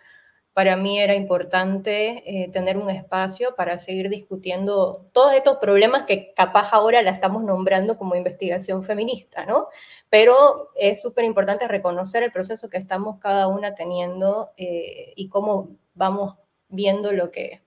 para 0.53 0.77
mí 0.77 0.99
era 0.99 1.15
importante 1.15 2.23
eh, 2.27 2.51
tener 2.51 2.77
un 2.77 2.91
espacio 2.91 3.55
para 3.55 3.79
seguir 3.79 4.09
discutiendo 4.09 5.07
todos 5.13 5.33
estos 5.35 5.59
problemas 5.59 6.03
que 6.05 6.33
capaz 6.35 6.73
ahora 6.73 7.03
la 7.03 7.13
estamos 7.13 7.45
nombrando 7.45 7.97
como 7.97 8.17
investigación 8.17 8.83
feminista, 8.83 9.47
¿no? 9.47 9.69
Pero 10.09 10.71
es 10.75 11.01
súper 11.01 11.25
importante 11.25 11.69
reconocer 11.69 12.23
el 12.25 12.33
proceso 12.33 12.69
que 12.69 12.79
estamos 12.79 13.21
cada 13.21 13.47
una 13.47 13.75
teniendo 13.75 14.51
eh, 14.57 15.13
y 15.15 15.29
cómo 15.29 15.71
vamos 15.95 16.37
viendo 16.69 17.13
lo 17.13 17.31
que, 17.31 17.63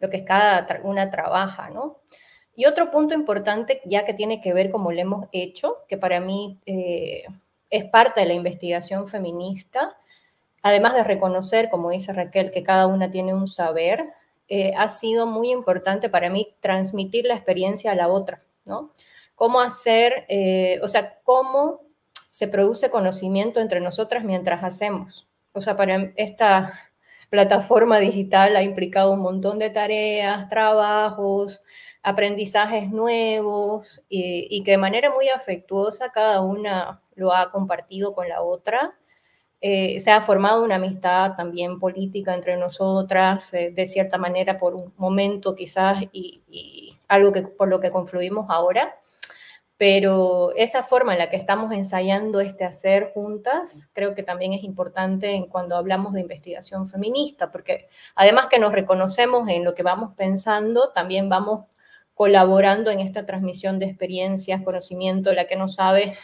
lo 0.00 0.10
que 0.10 0.24
cada 0.24 0.66
una 0.82 1.10
trabaja, 1.10 1.70
¿no? 1.70 2.00
Y 2.56 2.66
otro 2.66 2.90
punto 2.90 3.14
importante, 3.14 3.80
ya 3.84 4.04
que 4.04 4.14
tiene 4.14 4.40
que 4.40 4.52
ver 4.52 4.70
como 4.70 4.92
lo 4.92 5.00
hemos 5.00 5.26
hecho, 5.32 5.78
que 5.88 5.96
para 5.96 6.20
mí 6.20 6.58
eh, 6.66 7.24
es 7.70 7.84
parte 7.84 8.20
de 8.20 8.26
la 8.26 8.34
investigación 8.34 9.08
feminista, 9.08 9.96
además 10.62 10.94
de 10.94 11.04
reconocer, 11.04 11.70
como 11.70 11.90
dice 11.90 12.12
Raquel, 12.12 12.50
que 12.50 12.62
cada 12.62 12.86
una 12.86 13.10
tiene 13.10 13.34
un 13.34 13.48
saber, 13.48 14.10
eh, 14.48 14.72
ha 14.76 14.88
sido 14.88 15.26
muy 15.26 15.50
importante 15.50 16.08
para 16.08 16.30
mí 16.30 16.54
transmitir 16.60 17.24
la 17.24 17.34
experiencia 17.34 17.92
a 17.92 17.94
la 17.94 18.08
otra, 18.08 18.42
¿no? 18.64 18.92
Cómo 19.34 19.60
hacer, 19.60 20.26
eh, 20.28 20.80
o 20.82 20.88
sea, 20.88 21.18
cómo 21.22 21.80
se 22.12 22.48
produce 22.48 22.90
conocimiento 22.90 23.60
entre 23.60 23.80
nosotras 23.80 24.24
mientras 24.24 24.64
hacemos. 24.64 25.28
O 25.52 25.60
sea, 25.60 25.76
para 25.76 26.12
esta 26.16 26.90
plataforma 27.28 27.98
digital 28.00 28.56
ha 28.56 28.62
implicado 28.62 29.12
un 29.12 29.20
montón 29.20 29.58
de 29.58 29.70
tareas, 29.70 30.48
trabajos, 30.48 31.62
aprendizajes 32.02 32.90
nuevos 32.90 34.02
y, 34.08 34.62
que 34.64 34.72
de 34.72 34.78
manera 34.78 35.10
muy 35.10 35.28
afectuosa 35.28 36.10
cada 36.10 36.40
una 36.40 37.02
lo 37.14 37.32
ha 37.32 37.50
compartido 37.50 38.14
con 38.14 38.28
la 38.28 38.42
otra. 38.42 38.98
Eh, 39.62 40.00
se 40.00 40.10
ha 40.10 40.22
formado 40.22 40.64
una 40.64 40.76
amistad 40.76 41.36
también 41.36 41.78
política 41.78 42.34
entre 42.34 42.56
nosotras, 42.56 43.52
eh, 43.52 43.70
de 43.74 43.86
cierta 43.86 44.16
manera 44.16 44.58
por 44.58 44.74
un 44.74 44.92
momento 44.96 45.54
quizás 45.54 46.02
y, 46.12 46.42
y, 46.48 46.96
algo 47.08 47.32
que, 47.32 47.42
por 47.42 47.68
lo 47.68 47.80
que 47.80 47.90
confluimos 47.90 48.46
ahora. 48.48 48.96
Pero 49.76 50.52
esa 50.56 50.82
forma 50.82 51.12
en 51.14 51.18
la 51.18 51.30
que 51.30 51.36
estamos 51.36 51.72
ensayando 51.72 52.40
este 52.40 52.64
hacer 52.64 53.12
juntas, 53.14 53.88
creo 53.94 54.14
que 54.14 54.22
también 54.22 54.52
es 54.52 54.62
importante 54.62 55.32
en 55.32 55.46
cuando 55.46 55.76
hablamos 55.76 56.12
de 56.12 56.20
investigación 56.20 56.86
feminista, 56.86 57.50
porque 57.50 57.88
además 58.14 58.48
que 58.48 58.58
nos 58.58 58.72
reconocemos 58.72 59.48
en 59.48 59.64
lo 59.64 59.74
que 59.74 59.82
vamos 59.82 60.12
pensando, 60.16 60.90
también 60.94 61.30
vamos 61.30 61.64
colaborando 62.20 62.90
en 62.90 63.00
esta 63.00 63.24
transmisión 63.24 63.78
de 63.78 63.86
experiencias, 63.86 64.60
conocimiento, 64.62 65.32
la 65.32 65.46
que 65.46 65.56
no 65.56 65.68
sabe. 65.68 66.18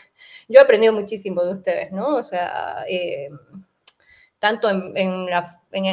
Yo 0.47 0.61
he 0.61 0.63
aprendido 0.63 0.93
muchísimo 0.93 1.43
de 1.43 1.55
ustedes, 1.55 1.91
¿no? 1.91 2.17
O 2.17 2.23
sea, 2.23 2.85
eh, 2.87 3.31
tanto 4.39 4.69
en, 4.69 5.27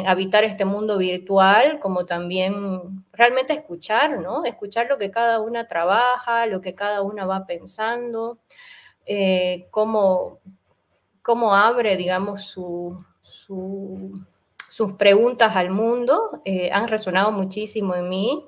habitar 0.06 0.44
este 0.44 0.66
mundo 0.66 0.98
virtual 0.98 1.80
como 1.80 2.04
también 2.04 3.02
realmente 3.14 3.54
escuchar, 3.54 4.20
¿no? 4.20 4.44
Escuchar 4.44 4.88
lo 4.88 4.98
que 4.98 5.10
cada 5.10 5.40
una 5.40 5.66
trabaja, 5.68 6.44
lo 6.44 6.60
que 6.60 6.74
cada 6.74 7.00
una 7.00 7.24
va 7.24 7.46
pensando, 7.46 8.40
eh, 9.06 9.68
cómo, 9.70 10.40
cómo, 11.22 11.54
abre, 11.54 11.96
digamos, 11.96 12.42
sus 12.42 12.92
preguntas 14.98 15.56
al 15.56 15.70
mundo. 15.70 16.42
Eh, 16.44 16.70
han 16.70 16.88
resonado 16.88 17.32
muchísimo 17.32 17.94
en 17.94 18.10
mí 18.10 18.46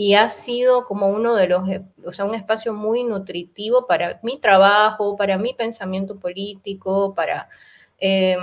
y 0.00 0.14
ha 0.14 0.30
sido 0.30 0.86
como 0.86 1.08
uno 1.08 1.34
de 1.34 1.46
los, 1.46 1.68
o 2.06 2.12
sea, 2.12 2.24
un 2.24 2.34
espacio 2.34 2.72
muy 2.72 3.04
nutritivo 3.04 3.86
para 3.86 4.18
mi 4.22 4.40
trabajo, 4.40 5.14
para 5.14 5.36
mi 5.36 5.52
pensamiento 5.52 6.18
político, 6.18 7.12
para 7.14 7.50
em, 7.98 8.40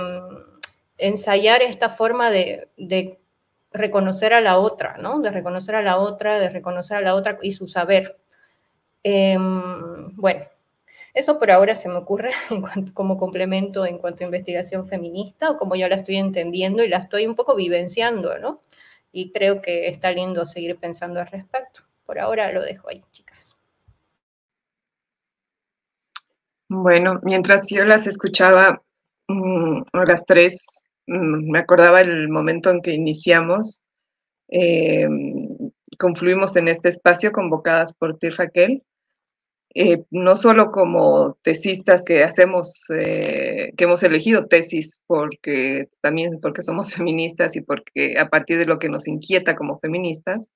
ensayar 0.98 1.62
esta 1.62 1.88
forma 1.88 2.30
de, 2.30 2.68
reconocer 3.72 4.34
a 4.34 4.40
la 4.40 4.58
otra, 4.58 4.98
¿no? 4.98 5.18
De 5.18 5.32
reconocer 5.32 5.74
a 5.74 5.82
la 5.82 5.98
otra, 5.98 6.38
de 6.38 6.48
reconocer 6.48 6.96
a 6.96 7.00
la 7.00 7.16
otra 7.16 7.38
y 7.42 7.50
su 7.50 7.66
saber. 7.66 8.16
Em, 9.02 10.14
bueno, 10.14 10.46
eso 11.12 11.40
por 11.40 11.50
ahora 11.50 11.74
se 11.74 11.88
me 11.88 11.96
ocurre 11.96 12.30
como 12.94 13.18
complemento 13.18 13.84
en 13.84 13.98
cuanto 13.98 14.22
a 14.22 14.26
investigación 14.26 14.86
feminista 14.86 15.50
o 15.50 15.58
como 15.58 15.74
yo 15.74 15.88
la 15.88 15.96
estoy 15.96 16.18
entendiendo 16.18 16.84
y 16.84 16.88
la 16.88 16.98
estoy 16.98 17.26
un 17.26 17.34
poco 17.34 17.56
vivenciando, 17.56 18.38
¿no? 18.38 18.60
Y 19.12 19.32
creo 19.32 19.62
que 19.62 19.88
está 19.88 20.10
lindo 20.12 20.46
seguir 20.46 20.76
pensando 20.76 21.20
al 21.20 21.26
respecto. 21.26 21.82
Por 22.04 22.18
ahora 22.18 22.52
lo 22.52 22.62
dejo 22.62 22.88
ahí, 22.88 23.02
chicas. 23.10 23.56
Bueno, 26.68 27.18
mientras 27.22 27.68
yo 27.70 27.84
las 27.84 28.06
escuchaba, 28.06 28.82
mm, 29.28 29.82
las 30.06 30.26
tres, 30.26 30.90
mm, 31.06 31.50
me 31.50 31.58
acordaba 31.58 32.00
el 32.02 32.28
momento 32.28 32.70
en 32.70 32.82
que 32.82 32.92
iniciamos, 32.92 33.86
em, 34.48 35.70
confluimos 35.98 36.56
en 36.56 36.68
este 36.68 36.88
espacio 36.90 37.32
convocadas 37.32 37.94
por 37.94 38.18
ti, 38.18 38.28
Raquel, 38.30 38.82
eh, 39.80 40.02
no 40.10 40.34
solo 40.34 40.72
como 40.72 41.38
tesistas 41.42 42.04
que 42.04 42.24
hacemos, 42.24 42.82
eh, 42.92 43.72
que 43.76 43.84
hemos 43.84 44.02
elegido 44.02 44.48
tesis 44.48 45.04
porque 45.06 45.88
también 46.02 46.40
porque 46.42 46.62
somos 46.62 46.92
feministas 46.94 47.54
y 47.54 47.60
porque 47.60 48.18
a 48.18 48.28
partir 48.28 48.58
de 48.58 48.66
lo 48.66 48.80
que 48.80 48.88
nos 48.88 49.06
inquieta 49.06 49.54
como 49.54 49.78
feministas, 49.78 50.52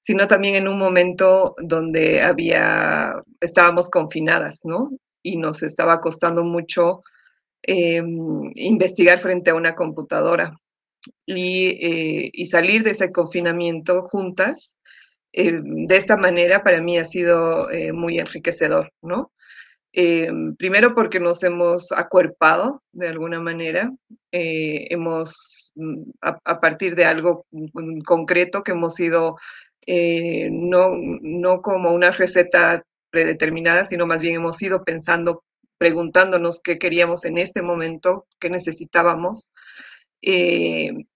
sino 0.00 0.28
también 0.28 0.54
en 0.54 0.68
un 0.68 0.78
momento 0.78 1.56
donde 1.58 2.22
había, 2.22 3.12
estábamos 3.40 3.90
confinadas, 3.90 4.60
¿no? 4.62 4.90
Y 5.20 5.36
nos 5.36 5.64
estaba 5.64 6.00
costando 6.00 6.44
mucho 6.44 7.02
em, 7.62 8.52
investigar 8.54 9.18
frente 9.18 9.50
a 9.50 9.56
una 9.56 9.74
computadora 9.74 10.56
y, 11.26 11.70
eh, 11.84 12.30
y 12.32 12.46
salir 12.46 12.84
de 12.84 12.92
ese 12.92 13.10
confinamiento 13.10 14.02
juntas 14.04 14.78
eh, 15.32 15.60
de 15.62 15.96
esta 15.96 16.16
manera 16.16 16.62
para 16.64 16.82
mí 16.82 16.98
ha 16.98 17.04
sido 17.04 17.70
eh, 17.70 17.92
muy 17.92 18.18
enriquecedor, 18.18 18.92
¿no? 19.02 19.32
Eh, 19.92 20.30
primero 20.58 20.94
porque 20.94 21.20
nos 21.20 21.42
hemos 21.42 21.92
acuerpado 21.92 22.82
de 22.92 23.08
alguna 23.08 23.40
manera, 23.40 23.92
hemos, 24.32 25.72
mm, 25.74 26.10
a, 26.20 26.60
partir 26.60 26.94
de 26.94 27.04
algo 27.04 27.46
mm, 27.50 28.00
concreto 28.00 28.62
que 28.62 28.72
hemos 28.72 28.98
ido, 29.00 29.36
no, 29.86 30.90
no 31.22 31.62
como 31.62 31.92
una 31.92 32.12
receta 32.12 32.84
predeterminada, 33.10 33.84
sino 33.84 34.06
más 34.06 34.22
bien 34.22 34.36
hemos 34.36 34.62
ido 34.62 34.84
pensando, 34.84 35.42
preguntándonos 35.78 36.60
qué 36.62 36.78
queríamos 36.78 37.24
en 37.24 37.38
este 37.38 37.62
momento, 37.62 38.26
qué 38.38 38.50
necesitábamos, 38.50 39.52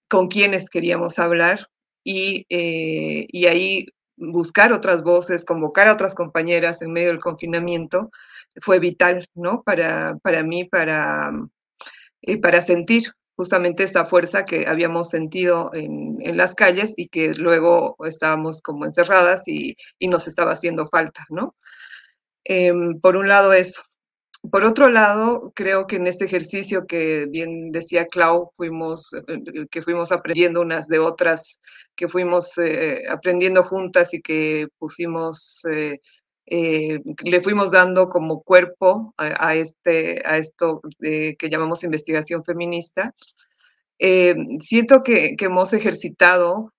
con 0.09 0.29
quiénes 0.29 0.69
queríamos 0.71 1.19
hablar 1.21 1.69
y, 2.03 2.47
y 2.49 3.47
ahí 3.47 3.87
buscar 4.17 4.73
otras 4.73 5.03
voces, 5.03 5.45
convocar 5.45 5.89
a 5.89 5.93
otras 5.93 6.15
compañeras 6.15 6.83
en 6.83 6.93
medio 6.93 7.09
del 7.09 7.21
confinamiento, 7.21 8.11
fue 8.61 8.79
vital, 8.79 9.29
¿no? 9.35 9.63
Para, 9.63 10.17
para 10.23 10.43
mí, 10.43 10.65
para, 10.65 11.33
para 12.43 12.63
sentir 12.63 13.05
justamente 13.37 13.83
esta 13.83 14.05
fuerza 14.05 14.45
que 14.45 14.67
habíamos 14.67 15.11
sentido 15.11 15.71
en, 15.75 16.19
en, 16.21 16.37
las 16.37 16.55
calles 16.55 16.95
y 16.97 17.09
que 17.09 17.35
luego 17.35 17.97
estábamos 18.05 18.63
como 18.63 18.85
encerradas 18.85 19.49
y, 19.49 19.77
y 19.99 20.09
nos 20.09 20.29
estaba 20.29 20.53
haciendo 20.53 20.87
falta, 20.87 21.27
¿no? 21.31 21.57
Eh, 22.45 22.73
por 23.03 23.17
un 23.17 23.29
lado 23.29 23.53
eso. 23.53 23.83
Por 24.51 24.65
otro 24.65 24.91
lado, 24.91 25.53
creo 25.55 25.87
que 25.87 25.97
en 25.97 26.07
este 26.07 26.27
ejercicio 26.27 26.87
que 26.87 27.27
bien 27.27 27.71
decía 27.73 28.07
Clau, 28.07 28.53
fuimos, 28.57 29.15
eh, 29.15 29.67
que 29.71 29.81
fuimos 29.81 30.13
aprendiendo 30.13 30.61
unas 30.61 30.87
de 30.89 30.99
otras, 30.99 31.63
que 31.97 32.09
fuimos 32.09 32.59
eh, 32.59 33.03
aprendiendo 33.09 33.65
juntas 33.65 34.13
y 34.13 34.21
que 34.21 34.69
pusimos, 34.79 35.65
eh, 35.65 36.01
eh 36.47 37.01
le 37.25 37.41
fuimos 37.41 37.71
dando 37.71 38.09
como 38.09 38.43
cuerpo 38.43 39.15
a, 39.17 39.55
este, 39.55 40.23
a 40.27 40.37
esto 40.37 40.81
que 41.01 41.49
llamamos 41.51 41.85
investigación 41.85 42.45
feminista. 42.45 43.15
siento 44.61 45.03
que, 45.03 45.37
hemos 45.41 45.73
ejercitado 45.73 46.73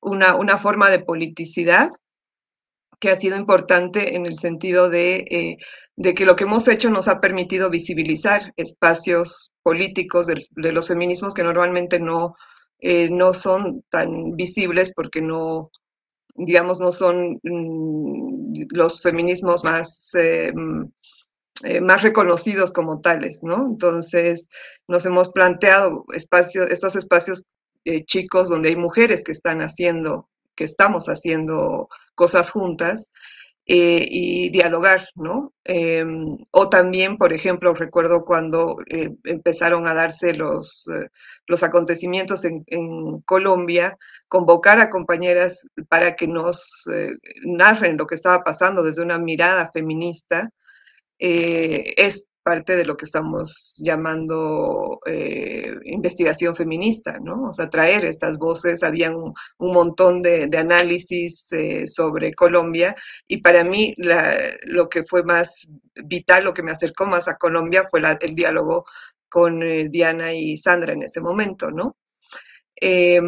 una 0.00 0.58
forma 0.58 0.90
de 0.90 1.00
politicidad 1.00 1.90
que 3.02 3.10
ha 3.10 3.16
sido 3.16 3.36
importante 3.36 4.14
en 4.14 4.26
el 4.26 4.36
sentido 4.38 4.88
de, 4.88 5.16
eh, 5.28 5.56
de, 5.96 6.14
que 6.14 6.24
lo 6.24 6.36
que 6.36 6.44
hemos 6.44 6.68
hecho 6.68 6.88
nos 6.88 7.08
ha 7.08 7.20
permitido 7.20 7.68
visibilizar 7.68 8.52
espacios 8.56 9.50
políticos 9.64 10.28
de, 10.28 10.46
los 10.72 10.86
feminismos 10.86 11.34
que 11.34 11.42
normalmente 11.42 11.98
no, 11.98 12.36
eh, 12.78 13.08
no 13.10 13.34
son 13.34 13.82
tan 13.90 14.36
visibles 14.36 14.92
porque 14.94 15.20
no, 15.20 15.72
digamos, 16.36 16.78
no 16.78 16.92
son 16.92 17.40
mm, 17.42 18.66
los 18.70 19.02
feminismos 19.02 19.64
más, 19.64 20.14
eh, 20.14 20.52
mm, 20.54 20.84
más 21.82 22.02
reconocidos 22.02 22.72
como 22.72 23.00
tales, 23.00 23.40
¿no? 23.42 23.66
Entonces, 23.66 24.48
nos 24.86 25.04
hemos 25.06 25.32
planteado 25.32 26.04
espacios, 26.14 26.70
estos 26.70 26.94
espacios 26.94 27.48
chicos 28.06 28.48
donde 28.48 28.68
hay 28.68 28.76
mujeres 28.76 29.24
que 29.24 29.32
están 29.32 29.60
haciendo, 29.60 30.28
estamos 30.64 31.06
haciendo 31.06 31.88
cosas 32.14 32.50
juntas 32.50 33.12
eh, 33.64 34.04
y 34.10 34.50
dialogar, 34.50 35.06
¿no? 35.14 35.54
Eh, 35.64 36.04
o 36.50 36.68
también, 36.68 37.16
por 37.16 37.32
ejemplo, 37.32 37.74
recuerdo 37.74 38.24
cuando 38.24 38.78
eh, 38.90 39.10
empezaron 39.22 39.86
a 39.86 39.94
darse 39.94 40.34
los, 40.34 40.88
eh, 40.88 41.08
los 41.46 41.62
acontecimientos 41.62 42.44
en, 42.44 42.64
en, 42.66 43.20
Colombia, 43.20 43.96
convocar 44.26 44.80
a 44.80 44.90
compañeras 44.90 45.68
para 45.88 46.16
que 46.16 46.26
nos 46.26 46.84
narren 47.44 47.96
lo 47.96 48.06
que 48.06 48.16
estaba 48.16 48.42
pasando 48.42 48.82
desde 48.82 49.02
una 49.02 49.18
mirada 49.18 49.70
feminista. 49.72 50.50
Es 51.18 52.31
parte 52.42 52.76
de 52.76 52.84
lo 52.84 52.96
que 52.96 53.04
estamos 53.04 53.76
llamando 53.78 55.00
eh, 55.06 55.74
investigación 55.84 56.56
feminista, 56.56 57.18
¿no? 57.20 57.44
O 57.44 57.54
sea, 57.54 57.70
traer 57.70 58.04
estas 58.04 58.38
voces, 58.38 58.82
había 58.82 59.10
un, 59.10 59.34
montón 59.58 60.22
de, 60.22 60.48
análisis 60.56 61.52
eh, 61.52 61.86
sobre 61.86 62.34
Colombia 62.34 62.94
y 63.26 63.38
para 63.38 63.64
mí 63.64 63.94
lo 64.64 64.88
que 64.88 65.04
fue 65.04 65.22
más 65.24 65.68
vital, 66.04 66.44
lo 66.44 66.54
que 66.54 66.62
me 66.62 66.72
acercó 66.72 67.06
más 67.06 67.28
a 67.28 67.36
Colombia 67.36 67.86
fue 67.90 68.00
la, 68.00 68.18
el 68.20 68.34
diálogo 68.34 68.84
con 69.32 69.62
eh, 69.62 69.88
Diana 69.88 70.34
y 70.34 70.58
Sandra 70.58 70.92
en 70.92 71.02
ese 71.02 71.20
momento, 71.20 71.70
¿no? 71.70 71.96
Eh, 72.84 73.20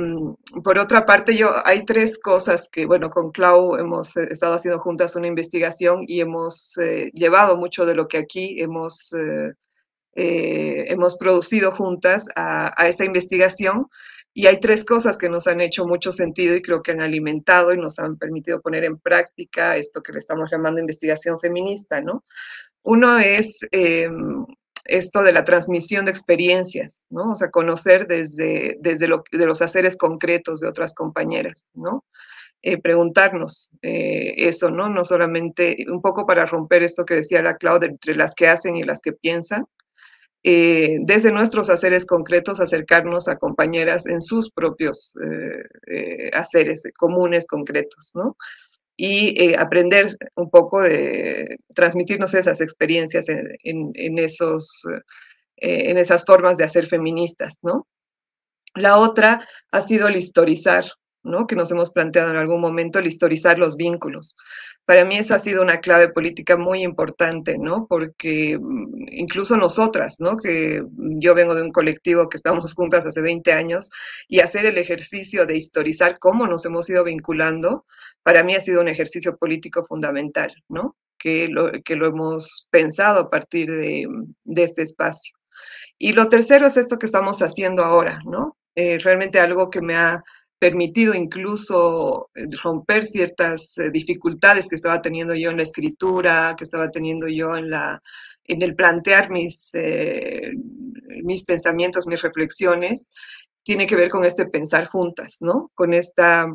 por 0.64 0.78
otra 0.78 1.06
parte, 1.06 1.36
yo 1.36 1.48
hay 1.64 1.84
tres 1.84 2.18
cosas 2.18 2.68
que, 2.68 2.86
bueno, 2.86 3.08
con 3.08 3.30
Clau 3.30 3.76
hemos 3.76 4.16
eh, 4.16 4.26
estado 4.28 4.54
haciendo 4.54 4.80
juntas 4.80 5.14
una 5.14 5.28
investigación 5.28 6.04
y 6.08 6.20
hemos 6.20 6.76
eh, 6.78 7.12
llevado 7.14 7.56
mucho 7.56 7.86
de 7.86 7.94
lo 7.94 8.08
que 8.08 8.18
aquí 8.18 8.60
hemos, 8.60 9.12
eh, 9.12 9.52
eh, 10.16 10.86
hemos 10.88 11.16
producido 11.16 11.70
juntas 11.70 12.26
a, 12.34 12.74
a, 12.82 12.88
esa 12.88 13.04
investigación. 13.04 13.86
Y 14.32 14.46
hay 14.46 14.58
tres 14.58 14.84
cosas 14.84 15.16
que 15.16 15.28
nos 15.28 15.46
han 15.46 15.60
hecho 15.60 15.86
mucho 15.86 16.10
sentido 16.10 16.56
y 16.56 16.62
creo 16.62 16.82
que 16.82 16.90
han 16.90 17.00
alimentado 17.00 17.72
y 17.72 17.78
nos 17.78 18.00
han 18.00 18.16
permitido 18.16 18.60
poner 18.60 18.82
en 18.82 18.98
práctica 18.98 19.76
esto 19.76 20.02
que 20.02 20.12
le 20.12 20.18
estamos 20.18 20.50
llamando 20.50 20.80
investigación 20.80 21.38
feminista, 21.38 22.00
¿no? 22.00 22.24
Uno 22.82 23.18
es 23.20 23.60
em, 23.70 24.44
esto 24.84 25.22
de 25.22 25.32
la 25.32 25.44
transmisión 25.44 26.04
de 26.04 26.10
experiencias, 26.10 27.06
¿no? 27.10 27.32
O 27.32 27.36
sea, 27.36 27.50
conocer 27.50 28.06
desde, 28.06 28.76
desde 28.80 29.08
lo, 29.08 29.24
de 29.32 29.46
los 29.46 29.62
haceres 29.62 29.96
concretos 29.96 30.60
de 30.60 30.68
otras 30.68 30.94
compañeras, 30.94 31.70
¿no? 31.74 32.04
Eh, 32.62 32.80
preguntarnos 32.80 33.70
eh, 33.82 34.34
eso, 34.36 34.70
¿no? 34.70 34.88
No 34.88 35.04
solamente 35.04 35.84
un 35.88 36.00
poco 36.00 36.26
para 36.26 36.46
romper 36.46 36.82
esto 36.82 37.04
que 37.04 37.16
decía 37.16 37.42
la 37.42 37.56
Claudia, 37.56 37.90
entre 37.90 38.14
las 38.14 38.34
que 38.34 38.48
hacen 38.48 38.76
y 38.76 38.82
las 38.82 39.00
que 39.00 39.12
piensan, 39.12 39.66
eh, 40.46 40.98
desde 41.00 41.32
nuestros 41.32 41.70
haceres 41.70 42.04
concretos 42.04 42.60
acercarnos 42.60 43.28
a 43.28 43.36
compañeras 43.36 44.06
en 44.06 44.20
sus 44.20 44.50
propios 44.50 45.14
eh, 45.90 46.30
haceres 46.34 46.82
comunes, 46.98 47.46
concretos, 47.46 48.12
¿no? 48.14 48.36
Y 48.96 49.40
eh, 49.42 49.56
aprender 49.58 50.06
un 50.36 50.50
poco 50.50 50.80
de 50.82 51.56
transmitirnos 51.74 52.34
esas 52.34 52.60
experiencias 52.60 53.26
en, 53.28 54.18
esos, 54.18 54.84
eh, 55.56 55.90
en 55.90 55.98
esas 55.98 56.24
formas 56.24 56.56
de 56.58 56.64
hacer 56.64 56.86
feministas, 56.86 57.58
¿no? 57.62 57.88
La 58.74 58.98
otra 58.98 59.46
ha 59.70 59.80
sido 59.80 60.08
el 60.08 60.16
historizar, 60.16 60.84
¿no? 61.24 61.46
Que 61.46 61.56
nos 61.56 61.70
hemos 61.70 61.90
planteado 61.90 62.30
en 62.30 62.36
algún 62.36 62.60
momento, 62.60 62.98
el 62.98 63.06
historizar 63.06 63.58
los 63.58 63.76
vínculos. 63.76 64.36
Para 64.84 65.04
mí 65.04 65.16
esa 65.16 65.36
ha 65.36 65.38
sido 65.38 65.62
una 65.62 65.80
clave 65.80 66.08
política 66.10 66.56
muy 66.56 66.82
importante, 66.82 67.56
¿no? 67.58 67.86
Porque 67.88 68.58
mm, 68.60 69.08
incluso 69.12 69.56
nosotras, 69.56 70.16
¿no? 70.20 70.36
Que 70.36 70.84
yo 70.96 71.34
vengo 71.34 71.54
de 71.54 71.62
un 71.62 71.72
colectivo 71.72 72.28
que 72.28 72.36
estamos 72.36 72.74
juntas 72.74 73.06
hace 73.06 73.22
20 73.22 73.52
años 73.52 73.90
y 74.28 74.40
hacer 74.40 74.66
el 74.66 74.78
ejercicio 74.78 75.46
de 75.46 75.56
historizar 75.56 76.18
cómo 76.18 76.46
nos 76.46 76.64
hemos 76.66 76.88
ido 76.90 77.02
vinculando, 77.04 77.84
para 78.22 78.42
mí 78.42 78.54
ha 78.54 78.60
sido 78.60 78.80
un 78.80 78.88
ejercicio 78.88 79.36
político 79.36 79.84
fundamental, 79.86 80.54
¿no? 80.68 80.96
Que 81.18 81.48
lo, 81.48 81.72
que 81.82 81.96
lo 81.96 82.06
hemos 82.06 82.68
pensado 82.70 83.20
a 83.20 83.30
partir 83.30 83.70
de, 83.70 84.06
de 84.44 84.62
este 84.62 84.82
espacio. 84.82 85.34
Y 85.98 86.12
lo 86.12 86.28
tercero 86.28 86.66
es 86.66 86.76
esto 86.76 86.98
que 86.98 87.06
estamos 87.06 87.40
haciendo 87.40 87.84
ahora, 87.84 88.20
¿no? 88.26 88.56
Eh, 88.74 88.98
realmente 88.98 89.38
algo 89.38 89.70
que 89.70 89.80
me 89.80 89.94
ha 89.94 90.22
permitido 90.64 91.12
incluso 91.12 92.30
eh, 92.34 92.46
romper 92.62 93.04
ciertas 93.04 93.76
eh, 93.76 93.90
dificultades 93.90 94.66
que 94.66 94.76
estaba 94.76 95.02
teniendo 95.02 95.34
yo 95.34 95.50
en 95.50 95.58
la 95.58 95.62
escritura, 95.62 96.54
que 96.56 96.64
estaba 96.64 96.88
teniendo 96.88 97.28
yo 97.28 97.54
en, 97.54 97.68
la, 97.68 98.02
en 98.44 98.62
el 98.62 98.74
plantear 98.74 99.30
mis, 99.30 99.74
eh, 99.74 100.52
mis 101.22 101.44
pensamientos, 101.44 102.06
mis 102.06 102.22
reflexiones, 102.22 103.10
tiene 103.62 103.86
que 103.86 103.94
ver 103.94 104.08
con 104.08 104.24
este 104.24 104.46
pensar 104.46 104.86
juntas, 104.86 105.36
¿no? 105.42 105.70
Con 105.74 105.92
esta 105.92 106.46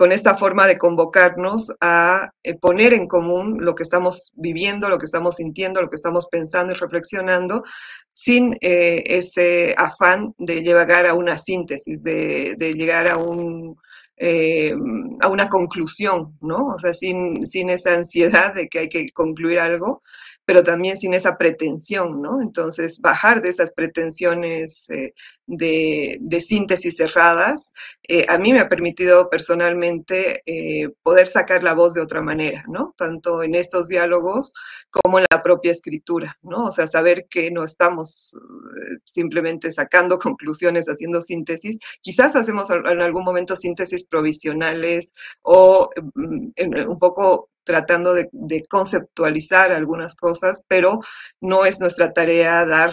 con 0.00 0.12
esta 0.12 0.34
forma 0.34 0.66
de 0.66 0.78
convocarnos 0.78 1.72
a 1.82 2.30
eh, 2.42 2.54
poner 2.54 2.94
en 2.94 3.06
común 3.06 3.62
lo 3.62 3.74
que 3.74 3.82
estamos 3.82 4.32
viviendo, 4.34 4.88
lo 4.88 4.98
que 4.98 5.04
estamos 5.04 5.36
sintiendo, 5.36 5.82
lo 5.82 5.90
que 5.90 5.96
estamos 5.96 6.26
pensando 6.28 6.72
y 6.72 6.76
reflexionando, 6.76 7.62
sin 8.10 8.56
eh, 8.62 9.02
ese 9.04 9.74
afán 9.76 10.32
de 10.38 10.62
llegar 10.62 11.04
a 11.04 11.12
una 11.12 11.36
síntesis, 11.36 12.02
de, 12.02 12.56
llegar 12.58 13.08
a 13.08 13.18
un, 13.18 13.76
eh, 14.16 14.72
a 15.20 15.28
una 15.28 15.50
conclusión, 15.50 16.34
¿no? 16.40 16.68
O 16.68 16.78
sea, 16.78 16.94
sin, 16.94 17.46
sin 17.46 17.68
esa 17.68 17.94
ansiedad 17.94 18.54
de 18.54 18.68
que 18.68 18.78
hay 18.78 18.88
que 18.88 19.10
concluir 19.10 19.58
algo, 19.58 20.02
pero 20.50 20.64
también 20.64 20.96
sin 20.96 21.14
esa 21.14 21.38
pretensión, 21.38 22.20
¿no? 22.20 22.42
Entonces, 22.42 22.98
bajar 22.98 23.40
de 23.40 23.50
esas 23.50 23.72
pretensiones 23.72 24.90
eh, 24.90 25.14
de, 25.46 26.18
de, 26.20 26.40
síntesis 26.40 26.96
cerradas, 26.96 27.72
eh, 28.08 28.26
a 28.28 28.36
mí 28.36 28.52
me 28.52 28.58
ha 28.58 28.68
permitido 28.68 29.30
personalmente 29.30 30.42
eh, 30.46 30.88
poder 31.04 31.28
sacar 31.28 31.62
la 31.62 31.74
voz 31.74 31.94
de 31.94 32.00
otra 32.00 32.20
manera, 32.20 32.64
¿no? 32.66 32.96
Tanto 32.98 33.44
en 33.44 33.54
estos 33.54 33.86
diálogos 33.86 34.52
como 34.90 35.20
en 35.20 35.26
la 35.30 35.40
propia 35.40 35.70
escritura, 35.70 36.36
¿no? 36.42 36.66
O 36.66 36.72
sea, 36.72 36.88
saber 36.88 37.28
que 37.30 37.52
no 37.52 37.62
estamos 37.62 38.34
eh, 38.34 38.96
simplemente 39.04 39.70
sacando 39.70 40.18
conclusiones, 40.18 40.86
haciendo 40.88 41.22
síntesis, 41.22 41.78
quizás 42.02 42.34
hacemos 42.34 42.70
en 42.70 43.00
algún 43.00 43.22
momento 43.22 43.54
síntesis 43.54 44.04
provisionales 44.04 45.14
o 45.42 45.90
mm, 46.16 46.88
un 46.88 46.98
poco 46.98 47.50
tratando 47.70 48.14
de, 48.14 48.28
conceptualizar 48.68 49.70
algunas 49.70 50.16
cosas, 50.16 50.64
pero 50.66 50.98
no 51.40 51.64
es 51.64 51.78
nuestra 51.78 52.12
tarea 52.12 52.66
dar 52.66 52.92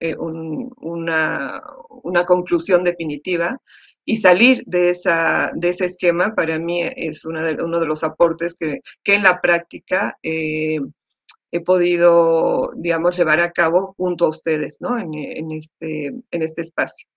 eh, 0.00 0.14
un, 0.18 0.70
una, 0.76 1.62
una, 2.02 2.26
conclusión 2.26 2.84
definitiva. 2.84 3.56
Y 4.04 4.18
salir 4.18 4.62
de, 4.66 4.90
esa, 4.90 5.50
de 5.54 5.70
ese 5.70 5.86
esquema 5.86 6.34
para 6.34 6.58
mí 6.58 6.82
es 6.82 7.22
de, 7.22 7.62
uno 7.62 7.80
de 7.80 7.86
los 7.86 8.04
aportes 8.04 8.54
que, 8.58 8.80
que 9.02 9.14
en 9.14 9.22
la 9.22 9.40
práctica 9.40 10.18
eh, 10.22 10.78
he 11.50 11.60
podido, 11.60 12.70
digamos, 12.76 13.16
llevar 13.16 13.40
a 13.40 13.52
cabo 13.52 13.94
junto 13.96 14.26
a 14.26 14.28
ustedes, 14.28 14.78
¿no? 14.80 14.98
En, 14.98 15.14
en, 15.14 15.52
este, 15.52 16.08
en 16.30 16.42
este 16.42 16.60
espacio. 16.60 17.08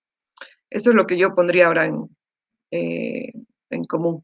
Eso 0.70 0.92
es 0.92 0.96
lo 0.96 1.06
que 1.06 1.18
yo 1.18 1.34
pondría 1.34 1.68
ahora 1.68 1.86
en, 1.86 2.08
eh, 2.72 3.34
en 3.70 3.84
común. 3.84 4.24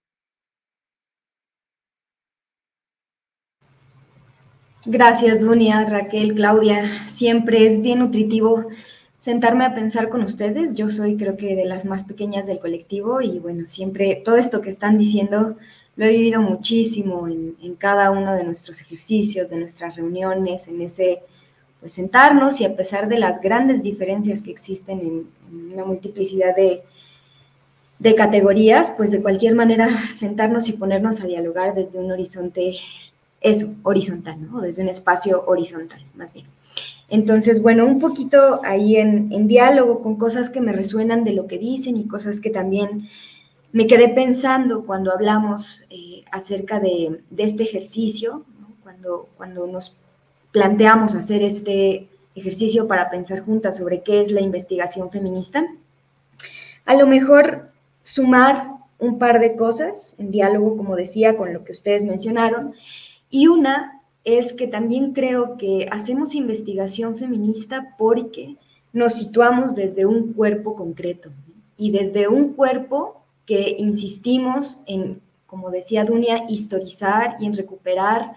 Gracias, 4.89 5.41
Dunia, 5.41 5.83
Raquel, 5.83 6.33
Claudia. 6.33 6.81
Siempre 7.09 7.67
es 7.67 7.81
bien 7.81 7.99
nutritivo 7.99 8.67
sentarme 9.19 9.65
a 9.65 9.75
pensar 9.75 10.07
con 10.07 10.21
ustedes. 10.21 10.75
Yo 10.75 10.89
soy 10.89 11.17
creo 11.17 11.35
que 11.35 11.57
de 11.57 11.65
las 11.65 11.83
más 11.83 12.05
pequeñas 12.05 12.47
del 12.47 12.59
colectivo 12.59 13.19
y 13.19 13.37
bueno, 13.39 13.65
siempre 13.65 14.21
todo 14.23 14.37
esto 14.37 14.61
que 14.61 14.69
están 14.69 14.97
diciendo 14.97 15.57
lo 15.97 16.05
he 16.05 16.11
vivido 16.11 16.41
muchísimo 16.41 17.27
en, 17.27 17.75
cada 17.77 18.11
uno 18.11 18.33
de 18.33 18.45
nuestros 18.45 18.79
ejercicios, 18.79 19.49
de 19.49 19.57
nuestras 19.57 19.97
reuniones, 19.97 20.69
en 20.69 20.79
ese 20.79 21.19
pues 21.81 21.91
sentarnos 21.91 22.61
y 22.61 22.65
a 22.65 22.77
pesar 22.77 23.09
de 23.09 23.19
las 23.19 23.41
grandes 23.41 23.83
diferencias 23.83 24.41
que 24.41 24.51
existen 24.51 25.01
en, 25.01 25.73
una 25.73 25.83
multiplicidad 25.83 26.55
de, 26.55 26.81
de 27.99 28.15
categorías, 28.15 28.93
pues 28.95 29.11
de 29.11 29.21
cualquier 29.21 29.53
manera 29.53 29.89
sentarnos 29.89 30.69
y 30.69 30.73
ponernos 30.77 31.19
a 31.19 31.27
dialogar 31.27 31.75
desde 31.75 31.99
un 31.99 32.09
horizonte 32.09 32.77
eso, 33.41 33.73
horizontal, 33.83 34.41
¿no? 34.41 34.61
Desde 34.61 34.81
un 34.81 34.89
espacio 34.89 35.43
horizontal, 35.45 36.01
más 36.15 36.33
bien. 36.33 36.47
Entonces, 37.09 37.61
bueno, 37.61 37.85
un 37.85 37.99
poquito 37.99 38.61
ahí 38.63 38.97
en, 38.97 39.47
diálogo 39.47 40.01
con 40.01 40.17
cosas 40.17 40.49
que 40.49 40.61
me 40.61 40.73
resuenan 40.73 41.23
de 41.23 41.33
lo 41.33 41.47
que 41.47 41.57
dicen 41.57 41.95
y 41.97 42.07
cosas 42.07 42.39
que 42.39 42.49
también 42.49 43.07
me 43.71 43.87
quedé 43.87 44.09
pensando 44.09 44.85
cuando 44.85 45.11
hablamos 45.11 45.85
eh, 45.89 46.23
acerca 46.31 46.79
de, 46.79 47.21
este 47.37 47.63
ejercicio, 47.63 48.45
cuando, 48.83 49.29
cuando 49.37 49.67
nos 49.67 49.97
planteamos 50.51 51.15
hacer 51.15 51.43
este 51.43 52.09
ejercicio 52.35 52.87
para 52.87 53.09
pensar 53.09 53.41
juntas 53.41 53.77
sobre 53.77 54.01
qué 54.01 54.21
es 54.21 54.31
la 54.31 54.41
investigación 54.41 55.09
feminista. 55.11 55.65
A 56.85 56.95
lo 56.95 57.07
mejor 57.07 57.71
sumar 58.03 58.77
un 58.99 59.19
par 59.19 59.39
de 59.39 59.55
cosas 59.55 60.15
en 60.17 60.31
diálogo, 60.31 60.77
como 60.77 60.95
decía, 60.95 61.37
con 61.37 61.53
lo 61.53 61.63
que 61.63 61.71
ustedes 61.71 62.05
mencionaron, 62.05 62.73
y 63.29 63.47
una 63.47 64.01
es 64.23 64.53
que 64.53 64.67
también 64.67 65.13
creo 65.13 65.57
que 65.57 65.87
hacemos 65.91 66.35
investigación 66.35 67.17
feminista 67.17 67.95
porque 67.97 68.57
nos 68.91 69.13
situamos 69.13 69.75
desde 69.75 70.05
un 70.05 70.33
cuerpo 70.33 70.75
concreto 70.75 71.31
y 71.77 71.91
desde 71.91 72.27
un 72.27 72.53
cuerpo 72.53 73.21
que 73.45 73.75
insistimos 73.77 74.79
en, 74.85 75.21
como 75.45 75.69
decía 75.71 76.03
Dunia, 76.03 76.43
historizar 76.49 77.37
y 77.39 77.45
en 77.45 77.53
recuperar 77.53 78.33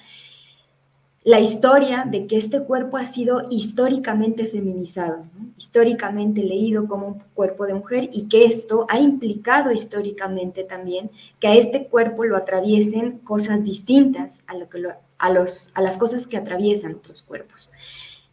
la 1.23 1.39
historia 1.39 2.07
de 2.11 2.27
que 2.27 2.39
este 2.39 2.63
cuerpo 2.63 2.97
ha 2.97 3.05
sido 3.05 3.47
históricamente 3.51 4.47
feminizado, 4.47 5.27
históricamente 5.59 6.43
leído 6.43 6.89
como 6.89 7.09
un 7.09 7.23
cuerpo 7.35 7.67
de 7.67 7.75
mujer 7.75 8.09
y 8.11 8.29
que 8.29 8.47
esto 8.47 8.87
ha 8.89 8.99
implicado 8.99 9.71
históricamente 9.71 10.65
también 10.65 11.11
que 11.39 11.49
a 11.49 11.55
este 11.55 11.89
cuerpo 11.89 12.25
lo 12.25 12.37
atraviesen 12.37 13.19
cosas 13.19 13.65
distintas 13.65 14.43
a, 14.47 14.57
lo 14.57 14.71
que 14.71 14.83
a, 15.19 15.31
los, 15.31 15.71
a 15.75 15.83
las 15.83 15.99
cosas 15.99 16.27
que 16.27 16.39
atraviesan 16.39 16.95
otros 16.95 17.23
cuerpos. 17.23 17.71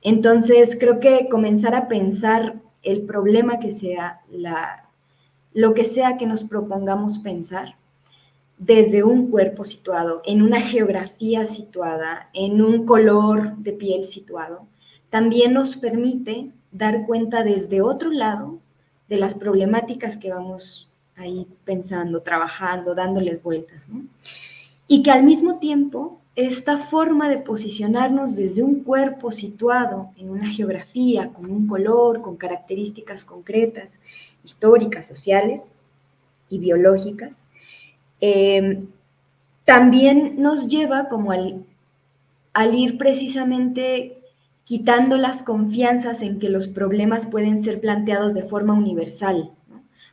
Entonces, 0.01 0.77
creo 0.79 1.01
que 1.01 1.27
comenzar 1.29 1.75
a 1.75 1.89
pensar 1.89 2.61
el 2.83 3.01
problema 3.01 3.59
que 3.59 3.71
sea, 3.71 4.21
la, 4.31 4.87
lo 5.53 5.73
que 5.73 5.83
sea 5.83 6.15
que 6.17 6.25
nos 6.25 6.45
propongamos 6.45 7.19
pensar, 7.19 7.75
desde 8.57 9.03
un 9.03 9.29
cuerpo 9.29 9.65
situado, 9.65 10.21
en 10.25 10.41
una 10.41 10.61
geografía 10.61 11.45
situada, 11.45 12.29
en 12.33 12.61
un 12.61 12.85
color 12.85 13.55
de 13.57 13.73
piel 13.73 14.05
situado, 14.05 14.65
también 15.09 15.53
nos 15.53 15.77
permite 15.77 16.51
dar 16.71 17.05
cuenta 17.05 17.43
desde 17.43 17.81
otro 17.81 18.11
lado 18.11 18.59
de 19.09 19.17
las 19.17 19.35
problemáticas 19.35 20.17
que 20.17 20.33
vamos 20.33 20.89
ahí 21.15 21.47
pensando, 21.65 22.21
trabajando, 22.21 22.93
dándoles 22.93 23.41
vueltas. 23.41 23.87
Y 24.87 25.03
que 25.03 25.11
al 25.11 25.23
mismo 25.23 25.59
tiempo, 25.59 26.19
esta 26.35 26.77
forma 26.77 27.29
de 27.29 27.37
posicionarnos 27.37 28.35
desde 28.35 28.61
un 28.63 28.83
cuerpo 28.83 29.31
situado 29.31 30.11
en 30.17 30.29
una 30.29 30.47
geografía, 30.47 31.29
con 31.29 31.49
un 31.49 31.67
color, 31.67 32.21
con 32.21 32.37
características 32.37 33.25
concretas, 33.25 33.99
históricas, 34.43 35.07
sociales 35.07 35.67
y 36.49 36.59
biológicas, 36.59 37.37
Em, 38.19 38.87
también 39.65 40.41
nos 40.41 40.67
lleva 40.67 41.07
como 41.09 41.31
al, 41.31 41.65
ir 42.73 42.97
precisamente 42.97 44.17
quitando 44.63 45.17
las 45.17 45.43
confianzas 45.43 46.21
en 46.21 46.39
que 46.39 46.49
los 46.49 46.67
problemas 46.67 47.27
pueden 47.27 47.63
ser 47.63 47.79
planteados 47.79 48.33
de 48.33 48.43
forma 48.43 48.73
universal, 48.73 49.51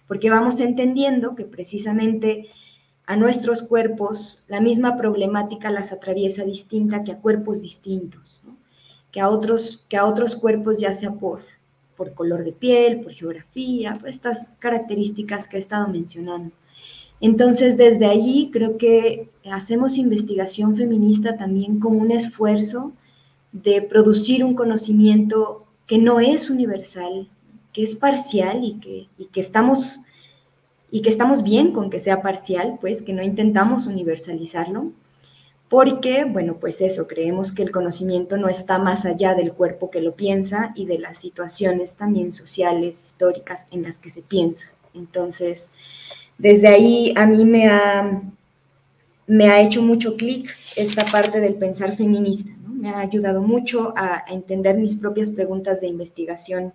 porque 0.07 0.29
vamos 0.29 0.61
entendiendo 0.61 1.35
que 1.35 1.45
precisamente 1.45 2.49
a 3.07 3.17
nuestros 3.17 3.63
cuerpos 3.63 4.43
la 4.49 4.61
misma 4.61 4.97
problemática 4.97 5.71
las 5.71 5.93
atraviesa 5.93 6.45
distinta 6.45 7.05
que 7.05 7.13
a 7.13 7.21
cuerpos 7.21 7.63
distintos, 7.63 8.43
que, 9.13 9.21
a 9.21 9.29
otros, 9.29 9.85
que 9.89 9.97
a 9.97 10.05
otros 10.05 10.37
cuerpos 10.37 10.79
ya 10.79 10.95
sea 10.95 11.13
por, 11.13 11.43
por 11.97 12.13
color 12.15 12.45
de 12.45 12.53
piel, 12.53 13.01
por 13.01 13.13
geografía, 13.13 13.99
por 13.99 14.09
estas 14.09 14.51
características 14.59 15.49
que 15.49 15.57
he 15.57 15.61
estado 15.61 15.89
mencionando. 15.89 16.53
Entonces, 17.25 17.79
desde 17.79 18.05
allí 18.05 18.51
creo 18.53 18.77
que 18.77 19.31
hacemos 19.51 19.97
investigación 19.97 20.77
feminista 20.77 21.39
también 21.39 21.81
como 21.81 21.99
un 21.99 22.11
esfuerzo 22.11 22.93
de 23.51 23.81
producir 23.81 24.45
un 24.45 24.55
conocimiento 24.55 25.65
que 25.87 25.97
no 25.97 26.21
es 26.21 26.51
universal, 26.51 27.31
que 27.73 27.83
es 27.83 27.97
parcial 27.97 28.63
y 28.63 28.75
que, 28.79 29.41
estamos 29.41 30.03
y 30.91 31.01
que 31.01 31.09
estamos 31.09 31.43
bien 31.43 31.73
con 31.73 31.89
que 31.89 31.99
sea 31.99 32.21
parcial, 32.21 32.77
pues 32.79 33.01
que 33.01 33.15
no 33.15 33.23
intentamos 33.23 33.87
universalizarlo, 33.87 34.93
porque, 35.71 36.27
bueno, 36.27 36.59
pues 36.61 36.83
eso, 36.83 37.07
creemos 37.07 37.53
que 37.53 37.63
el 37.63 37.71
conocimiento 37.71 38.37
no 38.37 38.51
está 38.51 38.79
más 38.79 39.07
allá 39.07 39.35
del 39.35 39.55
cuerpo 39.55 39.91
que 39.91 40.03
lo 40.03 40.15
piensa 40.15 40.75
y 40.77 40.85
de 40.85 40.99
las 40.99 41.21
situaciones 41.21 41.95
también 41.95 42.33
sociales, 42.33 43.03
históricas 43.03 43.67
en 43.71 43.83
las 43.83 43.97
que 43.97 44.11
se 44.11 44.21
piensa. 44.21 44.67
Entonces, 44.93 45.71
desde 46.39 46.69
ahí 46.69 47.13
a 47.17 47.27
mí 47.27 47.45
me 47.45 47.69
ha, 47.69 48.23
me 49.27 49.49
ha 49.49 49.61
hecho 49.61 49.83
mucho 49.83 50.17
clic 50.17 50.55
esta 50.77 51.05
parte 51.05 51.41
del 51.41 51.55
pensar 51.55 51.97
feminista. 51.97 52.51
Me 52.67 52.91
ha 52.91 53.01
ayudado 53.01 53.41
mucho 53.41 53.95
a, 53.97 54.25
entender 54.29 54.77
mis 54.77 54.97
propias 54.97 55.31
preguntas 55.31 55.81
de 55.81 55.87
investigación 55.87 56.73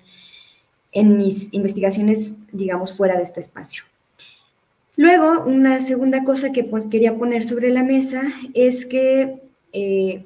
en 0.92 1.18
mis 1.18 1.54
investigaciones, 1.54 2.38
digamos, 2.52 2.96
fuera 2.96 3.16
de 3.16 3.24
este 3.24 3.40
espacio. 3.40 3.84
Luego, 4.96 5.44
una 5.46 5.80
segunda 5.82 6.24
cosa 6.24 6.52
que 6.52 6.68
quería 6.90 7.16
poner 7.16 7.44
sobre 7.44 7.70
la 7.70 7.84
mesa 7.84 8.24
es 8.54 8.86
que 8.86 9.40
eh, 9.72 10.26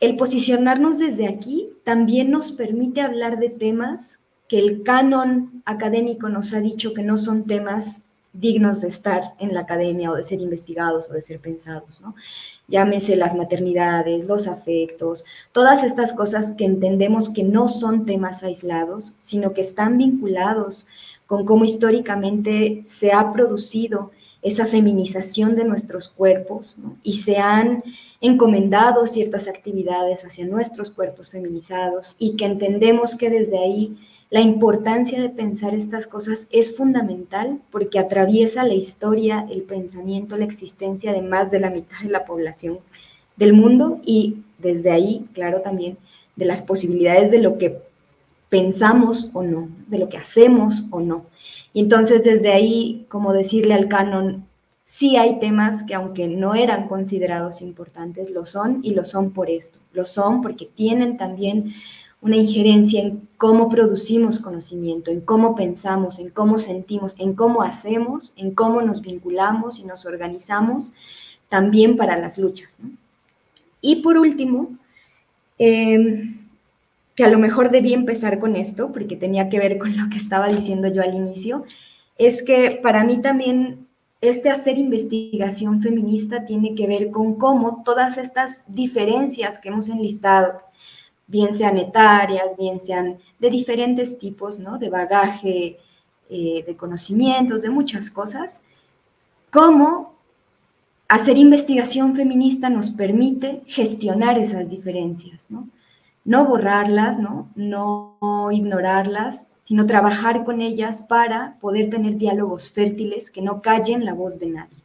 el 0.00 0.16
posicionarnos 0.16 0.98
desde 0.98 1.28
aquí 1.28 1.70
también 1.84 2.30
nos 2.30 2.52
permite 2.52 3.02
hablar 3.02 3.38
de 3.38 3.50
temas 3.50 4.19
que 4.50 4.58
el 4.58 4.82
canon 4.82 5.62
académico 5.64 6.28
nos 6.28 6.52
ha 6.54 6.60
dicho 6.60 6.92
que 6.92 7.04
no 7.04 7.18
son 7.18 7.44
temas 7.44 8.02
dignos 8.32 8.80
de 8.80 8.88
estar 8.88 9.34
en 9.38 9.54
la 9.54 9.60
academia 9.60 10.10
o 10.10 10.16
de 10.16 10.24
ser 10.24 10.40
investigados 10.40 11.08
o 11.08 11.12
de 11.12 11.22
ser 11.22 11.38
pensados. 11.38 12.02
Llámese 12.66 13.14
las 13.14 13.36
maternidades, 13.36 14.26
los 14.26 14.48
afectos, 14.48 15.24
todas 15.52 15.84
estas 15.84 16.12
cosas 16.12 16.50
que 16.50 16.64
entendemos 16.64 17.28
que 17.28 17.44
no 17.44 17.68
son 17.68 18.06
temas 18.06 18.42
aislados, 18.42 19.14
sino 19.20 19.52
que 19.52 19.60
están 19.60 19.98
vinculados 19.98 20.88
con 21.28 21.46
cómo 21.46 21.64
históricamente 21.64 22.82
se 22.86 23.12
ha 23.12 23.32
producido 23.32 24.10
esa 24.42 24.66
feminización 24.66 25.54
de 25.54 25.64
nuestros 25.64 26.08
cuerpos 26.08 26.76
y 27.04 27.18
se 27.18 27.36
han 27.36 27.84
encomendado 28.20 29.06
ciertas 29.06 29.46
actividades 29.46 30.24
hacia 30.24 30.44
nuestros 30.46 30.90
cuerpos 30.90 31.30
feminizados 31.30 32.16
y 32.18 32.34
que 32.34 32.46
entendemos 32.46 33.14
que 33.14 33.30
desde 33.30 33.60
ahí 33.60 33.96
la 34.30 34.40
importancia 34.40 35.20
de 35.20 35.28
pensar 35.28 35.74
estas 35.74 36.06
cosas 36.06 36.46
es 36.50 36.76
fundamental 36.76 37.60
porque 37.72 37.98
atraviesa 37.98 38.64
la 38.64 38.74
historia, 38.74 39.44
el 39.50 39.62
pensamiento, 39.62 40.36
la 40.36 40.44
existencia 40.44 41.12
de 41.12 41.20
más 41.20 41.50
de 41.50 41.58
la 41.58 41.70
mitad 41.70 41.98
de 42.00 42.10
la 42.10 42.24
población 42.24 42.78
del 43.36 43.54
mundo 43.54 44.00
y 44.04 44.36
desde 44.58 44.92
ahí, 44.92 45.26
claro, 45.32 45.62
también 45.62 45.98
de 46.36 46.44
las 46.44 46.62
posibilidades 46.62 47.32
de 47.32 47.42
lo 47.42 47.58
que 47.58 47.82
pensamos 48.48 49.30
o 49.32 49.42
no, 49.42 49.68
de 49.88 49.98
lo 49.98 50.08
que 50.08 50.18
hacemos 50.18 50.86
o 50.92 51.00
no. 51.00 51.26
Y 51.72 51.80
entonces 51.80 52.22
desde 52.22 52.52
ahí, 52.52 53.06
como 53.08 53.32
decirle 53.32 53.74
al 53.74 53.88
canon, 53.88 54.46
sí 54.84 55.16
hay 55.16 55.40
temas 55.40 55.82
que 55.82 55.94
aunque 55.94 56.28
no 56.28 56.54
eran 56.54 56.86
considerados 56.86 57.62
importantes, 57.62 58.30
lo 58.30 58.46
son 58.46 58.80
y 58.82 58.94
lo 58.94 59.04
son 59.04 59.32
por 59.32 59.50
esto. 59.50 59.78
Lo 59.92 60.04
son 60.04 60.40
porque 60.40 60.66
tienen 60.66 61.16
también 61.16 61.72
una 62.22 62.36
injerencia 62.36 63.00
en 63.00 63.28
cómo 63.36 63.68
producimos 63.68 64.40
conocimiento, 64.40 65.10
en 65.10 65.20
cómo 65.20 65.54
pensamos, 65.54 66.18
en 66.18 66.30
cómo 66.30 66.58
sentimos, 66.58 67.18
en 67.18 67.34
cómo 67.34 67.62
hacemos, 67.62 68.32
en 68.36 68.54
cómo 68.54 68.82
nos 68.82 69.00
vinculamos 69.00 69.78
y 69.78 69.84
nos 69.84 70.04
organizamos 70.04 70.92
también 71.48 71.96
para 71.96 72.18
las 72.18 72.36
luchas. 72.36 72.78
Y 73.80 73.96
por 74.02 74.18
último, 74.18 74.76
em, 75.58 76.40
que 77.14 77.24
a 77.24 77.30
lo 77.30 77.38
mejor 77.38 77.70
debí 77.70 77.92
empezar 77.92 78.38
con 78.38 78.56
esto, 78.56 78.92
porque 78.92 79.16
tenía 79.16 79.48
que 79.48 79.58
ver 79.58 79.78
con 79.78 79.96
lo 79.96 80.08
que 80.10 80.18
estaba 80.18 80.48
diciendo 80.48 80.88
yo 80.88 81.02
al 81.02 81.14
inicio, 81.14 81.64
es 82.18 82.42
que 82.42 82.78
para 82.82 83.04
mí 83.04 83.18
también 83.18 83.86
este 84.20 84.50
hacer 84.50 84.78
investigación 84.78 85.80
feminista 85.80 86.44
tiene 86.44 86.74
que 86.74 86.86
ver 86.86 87.10
con 87.10 87.36
cómo 87.36 87.82
todas 87.84 88.18
estas 88.18 88.64
diferencias 88.68 89.58
que 89.58 89.70
hemos 89.70 89.88
enlistado, 89.88 90.60
bien 91.30 91.54
sean 91.54 91.78
etarias, 91.78 92.56
bien 92.58 92.80
sean 92.80 93.18
de 93.38 93.50
diferentes 93.50 94.18
tipos, 94.18 94.58
¿no? 94.58 94.78
De 94.78 94.90
bagaje, 94.90 95.78
eh, 96.28 96.64
de 96.66 96.76
conocimientos, 96.76 97.62
de 97.62 97.70
muchas 97.70 98.10
cosas, 98.10 98.62
cómo 99.50 100.14
hacer 101.08 101.38
investigación 101.38 102.14
feminista 102.14 102.68
nos 102.68 102.90
permite 102.90 103.62
gestionar 103.66 104.38
esas 104.38 104.68
diferencias, 104.68 105.46
¿no? 105.48 105.68
No 106.24 106.44
borrarlas, 106.46 107.18
¿no? 107.18 107.48
No 107.54 108.48
ignorarlas, 108.52 109.46
sino 109.62 109.86
trabajar 109.86 110.44
con 110.44 110.60
ellas 110.60 111.02
para 111.02 111.56
poder 111.60 111.90
tener 111.90 112.16
diálogos 112.16 112.70
fértiles 112.70 113.30
que 113.30 113.42
no 113.42 113.62
callen 113.62 114.04
la 114.04 114.14
voz 114.14 114.40
de 114.40 114.46
nadie 114.46 114.79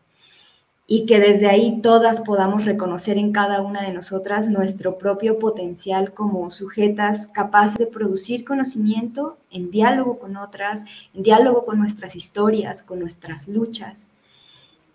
y 0.87 1.05
que 1.05 1.19
desde 1.19 1.47
ahí 1.47 1.81
todas 1.81 2.21
podamos 2.21 2.65
reconocer 2.65 3.17
en 3.17 3.31
cada 3.31 3.61
una 3.61 3.81
de 3.81 3.91
nosotras 3.91 4.49
nuestro 4.49 4.97
propio 4.97 5.39
potencial 5.39 6.13
como 6.13 6.51
sujetas 6.51 7.27
capaces 7.27 7.77
de 7.77 7.87
producir 7.87 8.45
conocimiento 8.45 9.37
en 9.49 9.71
diálogo 9.71 10.19
con 10.19 10.37
otras, 10.37 10.85
en 11.13 11.23
diálogo 11.23 11.65
con 11.65 11.79
nuestras 11.79 12.15
historias, 12.15 12.83
con 12.83 12.99
nuestras 12.99 13.47
luchas, 13.47 14.09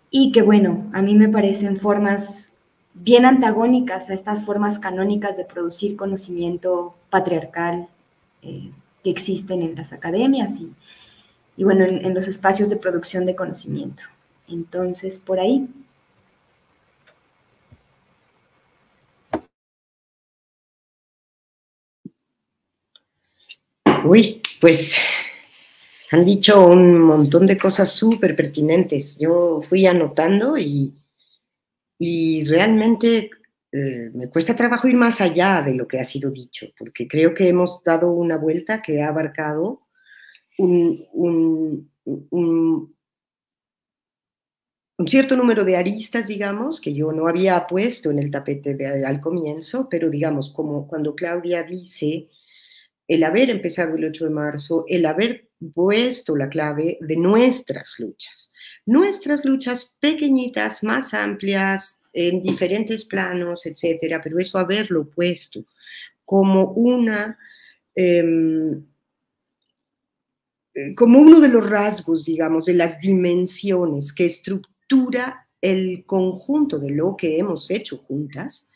y 0.09 0.31
que 0.31 0.41
bueno, 0.41 0.89
a 0.93 1.01
mí 1.01 1.15
me 1.15 1.29
parecen 1.29 1.79
formas 1.79 2.51
bien 2.93 3.25
antagónicas 3.25 4.09
a 4.09 4.13
estas 4.13 4.45
formas 4.45 4.79
canónicas 4.79 5.37
de 5.37 5.45
producir 5.45 5.95
conocimiento 5.95 6.95
patriarcal 7.09 7.87
eh, 8.41 8.71
que 9.03 9.09
existen 9.09 9.61
en 9.61 9.75
las 9.75 9.93
academias 9.93 10.59
y, 10.59 10.71
y 11.57 11.63
bueno, 11.63 11.85
en, 11.85 12.13
los 12.13 12.27
espacios 12.27 12.69
de 12.69 12.77
producción 12.77 13.25
de 13.25 13.35
conocimiento. 13.35 14.03
Entonces, 14.47 15.19
por 15.19 15.39
ahí. 15.39 15.67
Uy, 24.13 24.41
pues 24.59 24.97
han 26.11 26.25
dicho 26.25 26.67
un 26.67 26.99
montón 26.99 27.45
de 27.45 27.57
cosas 27.57 27.93
súper 27.93 28.35
pertinentes. 28.35 29.17
Yo 29.17 29.61
fui 29.69 29.85
anotando 29.85 30.57
y, 30.57 30.93
y 31.97 32.43
realmente 32.43 33.29
eh, 33.71 34.11
me 34.13 34.27
cuesta 34.27 34.53
trabajo 34.53 34.89
ir 34.89 34.95
más 34.95 35.21
allá 35.21 35.61
de 35.61 35.75
lo 35.75 35.87
que 35.87 35.97
ha 35.97 36.03
sido 36.03 36.29
dicho, 36.29 36.67
porque 36.77 37.07
creo 37.07 37.33
que 37.33 37.47
hemos 37.47 37.85
dado 37.85 38.11
una 38.11 38.35
vuelta 38.35 38.81
que 38.81 39.01
ha 39.01 39.07
abarcado 39.07 39.83
un, 40.57 41.07
un, 41.13 41.89
un, 42.03 42.93
cierto 45.07 45.37
número 45.37 45.63
de 45.63 45.77
aristas, 45.77 46.27
digamos, 46.27 46.81
que 46.81 46.93
yo 46.93 47.13
no 47.13 47.29
había 47.29 47.65
puesto 47.65 48.11
en 48.11 48.19
el 48.19 48.29
tapete 48.29 48.75
de, 48.75 49.05
al 49.05 49.21
comienzo, 49.21 49.87
pero 49.89 50.09
digamos, 50.09 50.49
como 50.49 50.85
cuando 50.85 51.15
Claudia 51.15 51.63
dice 51.63 52.27
el 53.11 53.25
haber 53.25 53.49
empezado 53.49 53.97
el 53.97 54.05
8 54.05 54.23
de 54.23 54.29
marzo, 54.29 54.85
el 54.87 55.05
haber 55.05 55.49
puesto 55.73 56.33
la 56.33 56.47
clave 56.47 56.97
de 57.01 57.17
nuestras 57.17 57.99
luchas, 57.99 58.53
nuestras 58.85 59.43
luchas 59.43 59.97
pequeñitas, 59.99 60.81
más 60.81 61.13
amplias, 61.13 61.99
en 62.13 62.41
diferentes 62.41 63.03
planos, 63.03 63.65
etcétera, 63.65 64.21
pero 64.23 64.39
eso 64.39 64.57
haberlo 64.57 65.09
puesto 65.09 65.65
como 66.23 66.71
una, 66.71 67.37
em, 67.95 68.81
como 70.95 71.19
uno 71.19 71.41
de 71.41 71.49
los 71.49 71.69
rasgos, 71.69 72.23
digamos, 72.23 72.65
de 72.65 72.75
las 72.75 73.01
dimensiones 73.01 74.13
que 74.13 74.25
estructura 74.25 75.49
el 75.59 76.05
conjunto 76.05 76.79
de 76.79 76.91
lo 76.91 77.17
que 77.17 77.37
hemos 77.37 77.69
hecho 77.71 77.97
juntas, 77.97 78.69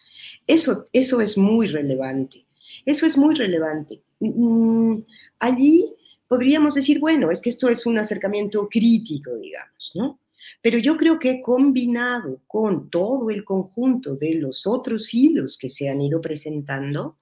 eso, 0.46 0.90
eso 0.92 1.22
es 1.22 1.38
muy 1.38 1.68
relevante. 1.70 2.45
Eso 2.86 3.06
es 3.06 3.18
muy 3.18 3.36
relevante. 3.36 4.02
Mm, 4.20 5.00
allí 5.40 5.94
podríamos 6.28 6.74
decir, 6.74 7.00
bueno, 7.00 7.32
es 7.32 7.42
que 7.42 7.50
esto 7.50 7.70
es 7.70 7.86
un 7.86 7.98
acercamiento 7.98 8.68
crítico, 8.68 9.36
digamos, 9.38 9.92
¿no? 9.96 10.20
Pero 10.62 10.78
yo 10.80 10.98
creo 10.98 11.20
que 11.20 11.42
combinado 11.42 12.42
con 12.48 12.90
todo 12.90 13.30
el 13.30 13.44
conjunto 13.44 14.16
de 14.16 14.36
los 14.36 14.66
otros 14.66 15.14
hilos 15.14 15.58
que 15.58 15.70
se 15.70 15.90
han 15.90 16.02
ido 16.02 16.22
presentando, 16.22 17.18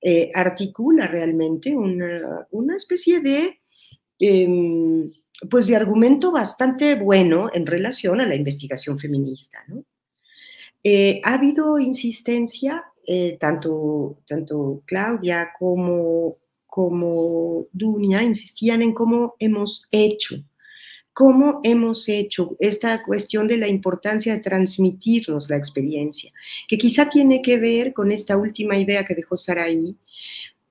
eh, 0.00 0.30
articula 0.34 1.06
realmente 1.06 1.74
una, 1.74 2.76
especie 2.76 3.20
de, 3.20 3.60
em, 4.18 5.10
pues 5.50 5.66
de 5.66 5.76
argumento 5.76 6.30
bastante 6.30 6.94
bueno 6.94 7.48
en 7.52 7.66
relación 7.66 8.20
a 8.20 8.26
la 8.26 8.36
investigación 8.36 8.98
feminista. 8.98 9.64
Eh, 10.84 11.20
ha 11.24 11.34
habido 11.34 11.78
insistencia, 11.80 12.84
eh, 13.06 13.36
tanto, 13.38 14.18
Claudia 14.84 15.50
como, 15.58 16.36
como 16.66 17.66
Dunia 17.72 18.22
insistían 18.22 18.82
en 18.82 18.92
cómo 18.92 19.34
hemos 19.38 19.86
hecho 19.90 20.36
cómo 21.16 21.60
hemos 21.62 22.10
hecho 22.10 22.58
esta 22.60 23.02
cuestión 23.02 23.48
de 23.48 23.56
la 23.56 23.68
importancia 23.68 24.34
de 24.34 24.42
transmitirnos 24.42 25.48
la 25.48 25.56
experiencia, 25.56 26.30
que 26.68 26.76
quizá 26.76 27.08
tiene 27.08 27.40
que 27.40 27.58
ver 27.58 27.94
con 27.94 28.12
esta 28.12 28.36
última 28.36 28.76
idea 28.76 29.02
que 29.06 29.14
dejó 29.14 29.34
Saraí, 29.34 29.96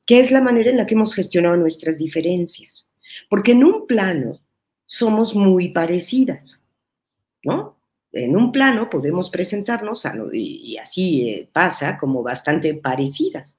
que 0.06 0.20
es 0.20 0.30
la 0.30 0.42
manera 0.42 0.70
en 0.70 0.78
la 0.78 0.86
que 0.86 0.94
hemos 0.94 1.16
gestionado 1.16 1.58
nuestras 1.58 1.98
diferencias. 1.98 2.92
Porque 3.28 3.54
en 3.54 3.64
un 3.64 3.88
plano 3.88 4.40
somos 4.86 5.36
muy 5.36 5.70
parecidas, 5.70 6.64
¿no? 7.44 7.75
En 8.16 8.38
un 8.38 8.50
plano 8.54 8.90
podemos 8.90 9.30
presentarnos, 9.30 10.04
y 10.32 10.78
así 10.78 11.30
eh, 11.30 11.50
pasa, 11.52 11.98
como 11.98 12.24
bastante 12.24 12.74
parecidas. 12.76 13.58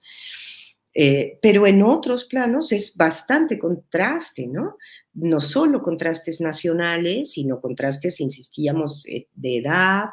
Eh, 0.95 1.39
pero 1.43 1.67
en 1.67 1.83
otros 1.83 2.25
planos 2.25 2.73
es 2.73 2.97
bastante 2.97 3.59
contraste, 3.59 4.47
¿no? 4.47 4.79
No 5.13 5.41
solo 5.41 5.83
contrastes 5.83 6.41
nacionales, 6.41 7.33
sino 7.33 7.61
contrastes, 7.61 8.19
insistíamos, 8.19 9.05
eh, 9.07 9.29
de 9.35 9.59
edad, 9.59 10.07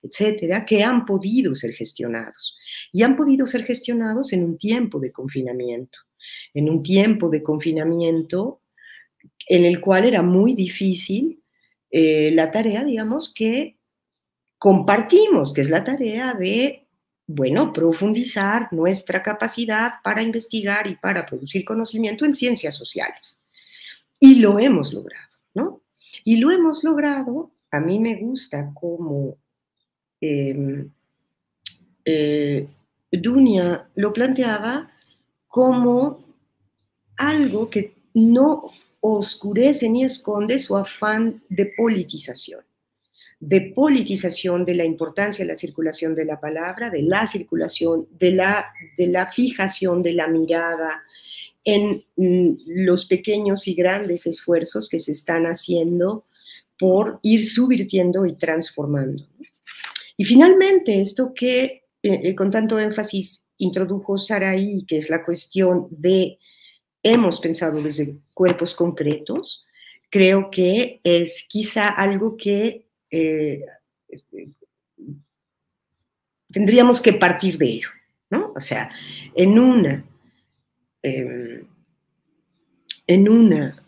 etcétera, 0.00 0.64
que 0.64 0.84
han 0.84 1.04
podido 1.04 1.56
ser 1.56 1.72
gestionados. 1.72 2.56
Y 2.92 3.02
han 3.02 3.16
podido 3.16 3.46
ser 3.46 3.64
gestionados 3.64 4.32
en 4.32 4.44
un 4.44 4.58
tiempo 4.58 5.00
de 5.00 5.10
confinamiento, 5.10 5.98
en 6.54 6.70
un 6.70 6.84
tiempo 6.84 7.30
de 7.30 7.42
confinamiento 7.42 8.60
en 9.48 9.64
el 9.64 9.80
cual 9.80 10.04
era 10.04 10.22
muy 10.22 10.54
difícil 10.54 11.42
la 11.90 12.50
tarea, 12.52 12.84
digamos, 12.84 13.32
que 13.32 13.77
compartimos, 14.58 15.52
que 15.52 15.60
es 15.60 15.70
la 15.70 15.84
tarea 15.84 16.34
de 16.34 16.84
bueno, 17.30 17.74
profundizar 17.74 18.72
nuestra 18.72 19.22
capacidad 19.22 19.94
para 20.02 20.22
investigar 20.22 20.86
y 20.86 20.96
para 20.96 21.26
producir 21.26 21.62
conocimiento 21.62 22.24
en 22.24 22.34
ciencias 22.34 22.74
sociales. 22.74 23.38
Y 24.18 24.40
lo 24.40 24.58
hemos 24.58 24.94
logrado, 24.94 25.28
¿no? 25.54 25.82
Y 26.24 26.38
lo 26.38 26.50
hemos 26.50 26.82
logrado, 26.84 27.52
a 27.70 27.80
mí 27.80 27.98
me 27.98 28.16
gusta 28.16 28.72
como 28.72 29.36
em, 30.22 30.90
eh, 32.04 32.66
Dunia 33.12 33.88
lo 33.94 34.12
planteaba 34.12 34.90
como 35.46 36.24
algo 37.16 37.68
que 37.68 37.94
no 38.14 38.70
oscurece 39.00 39.90
ni 39.90 40.04
esconde 40.04 40.58
su 40.58 40.76
afán 40.76 41.42
de 41.50 41.66
politización 41.76 42.67
de 43.40 43.72
politización 43.74 44.64
de 44.64 44.74
la 44.74 44.84
importancia 44.84 45.44
de 45.44 45.52
la 45.52 45.56
circulación 45.56 46.14
de 46.14 46.24
la 46.24 46.40
palabra, 46.40 46.90
de 46.90 47.02
la 47.02 47.26
circulación, 47.26 48.08
de 48.18 48.32
la, 48.32 48.66
de 48.96 49.06
la 49.06 49.30
fijación 49.30 50.02
de 50.02 50.12
la 50.12 50.26
mirada 50.26 51.02
en 51.64 52.04
mm, 52.16 52.54
los 52.66 53.06
pequeños 53.06 53.68
y 53.68 53.74
grandes 53.74 54.26
esfuerzos 54.26 54.88
que 54.88 54.98
se 54.98 55.12
están 55.12 55.44
haciendo 55.44 56.24
por 56.78 57.20
ir 57.22 57.46
subvirtiendo 57.46 58.26
y 58.26 58.34
transformando. 58.34 59.26
Y 60.16 60.24
finalmente, 60.24 61.00
esto 61.00 61.32
que 61.34 61.84
eh, 62.02 62.20
eh, 62.22 62.34
con 62.34 62.50
tanto 62.50 62.78
énfasis 62.78 63.46
introdujo 63.58 64.18
Saraí, 64.18 64.84
que 64.86 64.98
es 64.98 65.10
la 65.10 65.24
cuestión 65.24 65.88
de 65.90 66.38
hemos 67.02 67.40
pensado 67.40 67.80
desde 67.82 68.18
cuerpos 68.34 68.74
concretos, 68.74 69.64
creo 70.10 70.50
que 70.50 71.00
es 71.04 71.44
quizá 71.48 71.88
algo 71.88 72.36
que 72.36 72.87
eh, 73.10 73.64
tendríamos 76.50 77.00
que 77.00 77.12
partir 77.12 77.58
de 77.58 77.66
ello, 77.66 77.88
¿no? 78.30 78.52
O 78.56 78.60
sea, 78.60 78.90
en 79.34 79.58
una, 79.58 80.04
em, 81.02 81.66
en 83.06 83.28
una 83.28 83.84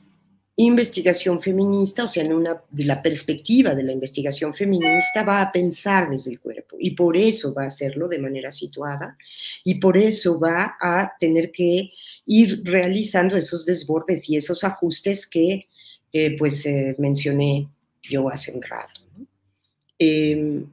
investigación 0.57 1.41
feminista, 1.41 2.05
o 2.05 2.09
sea, 2.09 2.25
en 2.25 2.35
una, 2.35 2.63
de 2.71 2.85
la 2.85 3.01
perspectiva 3.01 3.75
de 3.75 3.83
la 3.83 3.93
investigación 3.93 4.55
feminista, 4.55 5.25
va 5.25 5.41
a 5.41 5.53
pensar 5.53 6.11
desde 6.11 6.33
el 6.33 6.41
cuerpo. 6.41 6.77
y 6.79 6.93
por 6.93 7.17
eso 7.17 7.53
va 7.53 7.65
a 7.65 7.67
hacerlo 7.67 8.09
de 8.09 8.19
manera 8.19 8.51
situada 8.51 9.19
y 9.65 9.75
por 9.75 9.99
eso 9.99 10.41
va 10.41 10.77
a 10.81 11.13
tener 11.19 11.51
que 11.53 11.91
ir 12.25 12.63
realizando 12.65 13.37
esos 13.37 13.67
desbordes 13.67 14.29
y 14.31 14.37
esos 14.37 14.65
ajustes 14.65 15.27
que 15.27 15.69
eh, 16.13 16.37
pues 16.39 16.65
eh, 16.65 16.95
mencioné 16.99 17.69
yo 18.03 18.29
hace 18.31 18.53
un 18.53 18.63
rato. 18.63 19.00
Em, 20.03 20.65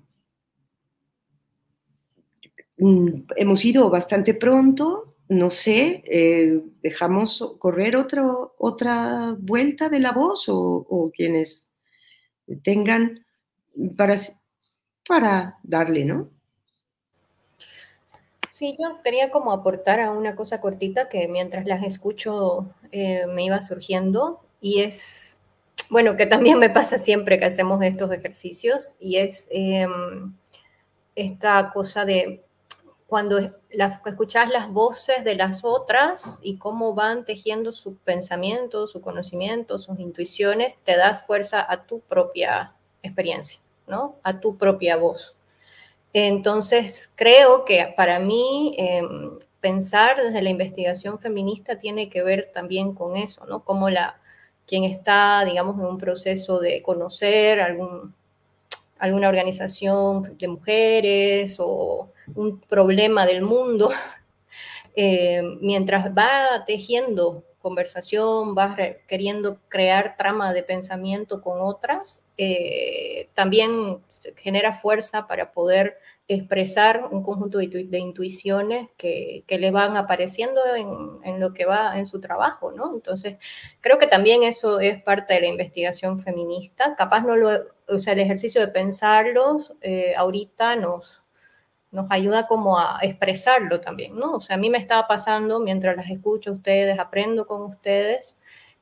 hemos 3.35 3.65
ido 3.65 3.89
bastante 3.89 4.33
pronto, 4.33 5.15
no 5.27 5.49
sé, 5.49 6.01
eh, 6.05 6.61
dejamos 6.81 7.55
correr 7.59 7.97
otra 7.97 9.35
vuelta 9.37 9.89
de 9.89 9.99
la 9.99 10.13
voz 10.13 10.47
o, 10.47 10.57
o 10.57 11.11
quienes 11.11 11.73
tengan 12.63 13.25
para, 13.97 14.15
para 15.05 15.57
darle, 15.63 16.05
¿no? 16.05 16.29
Sí, 18.49 18.77
yo 18.79 19.01
quería 19.03 19.29
como 19.29 19.51
aportar 19.51 19.99
a 19.99 20.11
una 20.11 20.35
cosa 20.35 20.61
cortita 20.61 21.09
que 21.09 21.27
mientras 21.27 21.65
las 21.65 21.83
escucho 21.83 22.73
eh, 22.91 23.27
me 23.27 23.43
iba 23.43 23.61
surgiendo 23.61 24.41
y 24.61 24.79
es, 24.81 25.36
bueno, 25.89 26.17
que 26.17 26.25
también 26.25 26.59
me 26.59 26.69
pasa 26.69 26.97
siempre 26.97 27.39
que 27.39 27.45
hacemos 27.45 27.81
estos 27.83 28.11
ejercicios 28.11 28.95
y 28.99 29.17
es 29.17 29.47
em, 29.51 30.33
esta 31.15 31.71
cosa 31.73 32.05
de 32.05 32.43
cuando 33.07 33.39
escuchas 34.05 34.49
las 34.49 34.69
voces 34.69 35.23
de 35.23 35.35
las 35.35 35.63
otras 35.63 36.39
y 36.43 36.57
cómo 36.57 36.93
van 36.93 37.23
tejiendo 37.23 37.71
sus 37.71 37.97
pensamientos, 37.99 38.91
su 38.91 39.01
conocimiento, 39.01 39.79
sus 39.79 39.97
intuiciones, 39.97 40.77
te 40.83 40.97
das 40.97 41.25
fuerza 41.25 41.65
a 41.69 41.85
tu 41.85 42.01
propia 42.01 42.73
experiencia, 43.01 43.61
¿no? 43.87 44.17
A 44.23 44.41
tu 44.41 44.57
propia 44.57 44.97
voz. 44.97 45.35
Entonces, 46.11 47.11
creo 47.15 47.63
que 47.63 47.93
para 47.95 48.19
mí 48.19 48.75
em, 48.77 49.39
pensar 49.61 50.21
desde 50.21 50.41
la 50.41 50.49
investigación 50.49 51.17
feminista 51.17 51.77
tiene 51.77 52.09
que 52.09 52.23
ver 52.23 52.51
también 52.53 52.93
con 52.93 53.15
eso, 53.15 53.45
¿no? 53.45 53.63
Como 53.63 53.89
la, 53.89 54.19
quien 54.67 54.83
está, 54.83 55.43
digamos, 55.45 55.79
en 55.79 55.85
un 55.85 55.97
proceso 55.97 56.59
de 56.59 56.83
conocer 56.83 57.61
algún, 57.61 58.13
alguna 58.99 59.29
organización 59.29 60.37
de 60.37 60.47
mujeres 60.47 61.55
o 61.59 62.11
un 62.35 62.59
problema 62.59 63.25
del 63.25 63.41
mundo, 63.41 63.89
eh, 64.95 65.41
mientras 65.61 66.11
va 66.15 66.65
tejiendo 66.65 67.43
conversación, 67.61 68.55
vas 68.55 68.77
queriendo 69.07 69.57
crear 69.67 70.15
trama 70.17 70.53
de 70.53 70.63
pensamiento 70.63 71.41
con 71.41 71.59
otras, 71.61 72.23
eh, 72.37 73.29
también 73.33 73.99
genera 74.37 74.73
fuerza 74.73 75.27
para 75.27 75.51
poder 75.51 75.97
expresar 76.27 77.07
un 77.11 77.23
conjunto 77.23 77.57
de, 77.57 77.97
intuiciones 77.97 78.89
que, 78.97 79.43
le 79.47 79.71
van 79.71 79.95
apareciendo 79.95 80.61
en, 80.75 81.39
lo 81.39 81.53
que 81.53 81.65
va 81.65 81.97
en 81.97 82.05
su 82.05 82.19
trabajo, 82.19 82.71
¿no? 82.71 82.93
Entonces, 82.93 83.37
creo 83.81 83.97
que 83.97 84.07
también 84.07 84.43
eso 84.43 84.79
es 84.79 85.01
parte 85.01 85.33
de 85.33 85.41
la 85.41 85.47
investigación 85.47 86.19
feminista. 86.19 86.95
Capaz 86.95 87.21
no 87.21 87.35
lo, 87.35 87.49
o 87.87 87.97
sea, 87.97 88.13
el 88.13 88.19
ejercicio 88.19 88.59
de 88.61 88.67
pensarlos 88.67 89.73
eh, 89.81 90.13
ahorita 90.17 90.75
nos, 90.75 91.23
nos 91.91 92.07
ayuda 92.11 92.47
como 92.47 92.77
a 92.77 92.99
expresarlo 93.01 93.79
también, 93.79 94.15
¿no? 94.17 94.35
O 94.35 94.41
sea, 94.41 94.57
a 94.57 94.59
mí 94.59 94.69
me 94.69 94.77
estaba 94.77 95.07
pasando 95.07 95.59
mientras 95.59 95.95
las 95.95 96.09
escucho 96.09 96.51
a 96.51 96.53
ustedes, 96.53 96.99
aprendo 96.99 97.47
con 97.47 97.61
ustedes, 97.63 98.36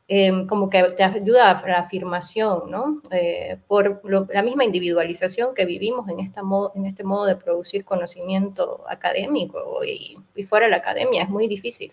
em, 0.08 0.48
como 0.48 0.70
que 0.70 0.84
te 0.96 1.04
ayuda 1.04 1.52
a 1.52 1.68
la 1.68 1.80
afirmación, 1.80 2.70
¿no? 2.70 3.02
Eh, 3.12 3.58
por 3.68 4.02
la 4.34 4.42
misma 4.42 4.64
individualización 4.64 5.54
que 5.56 5.66
vivimos 5.66 6.08
en, 6.10 6.20
este 6.20 7.04
modo 7.04 7.26
de 7.26 7.36
producir 7.36 7.84
conocimiento 7.86 8.84
académico 8.90 9.84
y, 9.84 10.18
y 10.36 10.44
fuera 10.44 10.66
de 10.66 10.72
la 10.72 10.78
academia, 10.78 11.24
es 11.24 11.30
muy 11.30 11.48
difícil. 11.48 11.92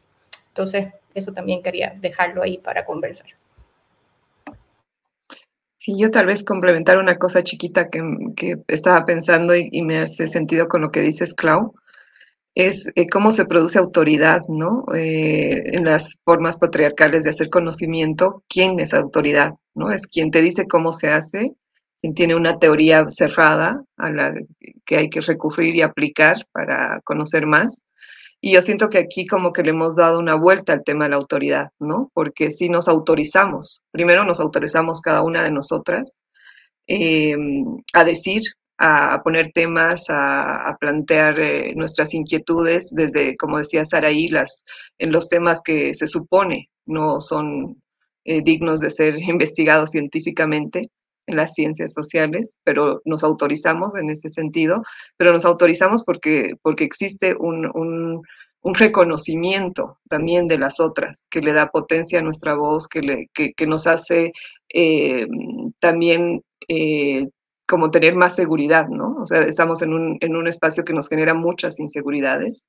Entonces, 0.48 0.88
eso 1.14 1.33
también 1.33 1.62
quería 1.62 1.94
dejarlo 2.01 2.42
ahí 2.42 2.59
para 2.59 2.85
conversar. 2.85 3.29
Sí, 5.85 5.98
yo 5.98 6.12
tal 6.12 6.27
vez 6.27 6.44
complementar 6.44 6.98
una 6.98 7.18
cosa 7.18 7.42
chiquita 7.42 7.90
que, 7.90 8.57
estaba 8.68 9.05
pensando 9.05 9.53
y, 9.57 9.83
me 9.83 9.98
hace 9.98 10.29
sentido 10.29 10.68
con 10.68 10.81
lo 10.81 10.92
que 10.92 11.01
dices, 11.01 11.35
Clau, 11.35 11.75
es 12.54 12.90
eh, 12.94 13.06
cómo 13.08 13.32
se 13.32 13.46
produce 13.46 13.78
autoridad, 13.78 14.42
¿no? 14.48 14.84
Eh, 14.94 15.76
en 15.76 15.84
las 15.84 16.18
formas 16.24 16.58
patriarcales 16.58 17.24
de 17.24 17.30
hacer 17.30 17.48
conocimiento, 17.50 18.44
¿quién 18.48 18.78
es 18.80 18.94
autoridad? 18.94 19.54
¿No? 19.74 19.90
Es 19.90 20.06
quien 20.06 20.30
te 20.30 20.42
dice 20.42 20.66
cómo 20.68 20.92
se 20.92 21.08
hace, 21.08 21.54
quien 22.00 22.14
tiene 22.14 22.34
una 22.34 22.58
teoría 22.58 23.04
cerrada 23.08 23.84
a 23.96 24.10
la 24.10 24.34
que 24.84 24.96
hay 24.96 25.08
que 25.08 25.20
recurrir 25.22 25.76
y 25.76 25.82
aplicar 25.82 26.46
para 26.52 27.00
conocer 27.04 27.46
más 27.46 27.84
y 28.44 28.54
yo 28.54 28.60
siento 28.60 28.90
que 28.90 28.98
aquí 28.98 29.24
como 29.24 29.52
que 29.52 29.62
le 29.62 29.70
hemos 29.70 29.94
dado 29.94 30.18
una 30.18 30.34
vuelta 30.34 30.72
al 30.72 30.82
tema 30.82 31.04
de 31.04 31.10
la 31.10 31.16
autoridad, 31.16 31.68
¿no? 31.78 32.10
Porque 32.12 32.50
si 32.50 32.68
nos 32.68 32.88
autorizamos, 32.88 33.84
primero 33.92 34.24
nos 34.24 34.40
autorizamos 34.40 35.00
cada 35.00 35.22
una 35.22 35.44
de 35.44 35.52
nosotras 35.52 36.24
eh, 36.88 37.36
a 37.92 38.02
decir, 38.02 38.42
a, 38.78 39.20
poner 39.22 39.52
temas, 39.52 40.06
a, 40.08 40.76
plantear 40.80 41.40
eh, 41.40 41.72
nuestras 41.76 42.14
inquietudes 42.14 42.90
desde, 42.94 43.37
como 43.37 43.58
decía 43.58 43.85
Saraí, 43.85 44.28
las, 44.28 44.64
en 44.98 45.12
los 45.12 45.28
temas 45.28 45.61
que 45.62 45.94
se 45.94 46.06
supone 46.06 46.68
no 46.87 47.20
son 47.20 47.82
eh, 48.24 48.42
dignos 48.42 48.80
de 48.80 48.90
ser 48.90 49.18
investigados 49.18 49.90
científicamente 49.90 50.90
en 51.26 51.37
las 51.37 51.54
ciencias 51.54 51.92
sociales, 51.92 52.58
pero 52.64 53.00
nos 53.04 53.22
autorizamos 53.22 53.96
en 53.96 54.11
ese 54.11 54.28
sentido, 54.28 54.82
pero 55.16 55.32
nos 55.32 55.44
autorizamos 55.44 56.02
porque, 56.04 56.54
porque 56.62 56.85
existe 56.85 57.37
un, 57.38 58.22
reconocimiento 58.64 59.98
también 60.08 60.46
de 60.48 60.58
las 60.58 60.78
otras, 60.80 61.26
que 61.30 61.40
le 61.40 61.52
da 61.52 61.70
potencia 61.70 62.20
a 62.20 62.22
nuestra 62.22 62.54
voz, 62.54 62.88
que, 62.88 63.00
le, 63.00 63.28
que, 63.35 63.66
nos 63.66 63.87
hace 63.87 64.32
eh, 64.72 65.26
también 65.80 66.42
como 67.66 67.90
tener 67.90 68.14
más 68.14 68.35
seguridad, 68.35 68.88
¿no? 68.88 69.16
O 69.20 69.27
sea, 69.27 69.42
estamos 69.42 69.83
en 69.83 69.92
un, 69.94 70.18
en 70.20 70.37
un 70.37 70.48
espacio 70.48 70.85
que 70.85 70.92
nos 70.92 71.09
genera 71.09 71.35
muchas 71.35 71.79
inseguridades 71.81 72.68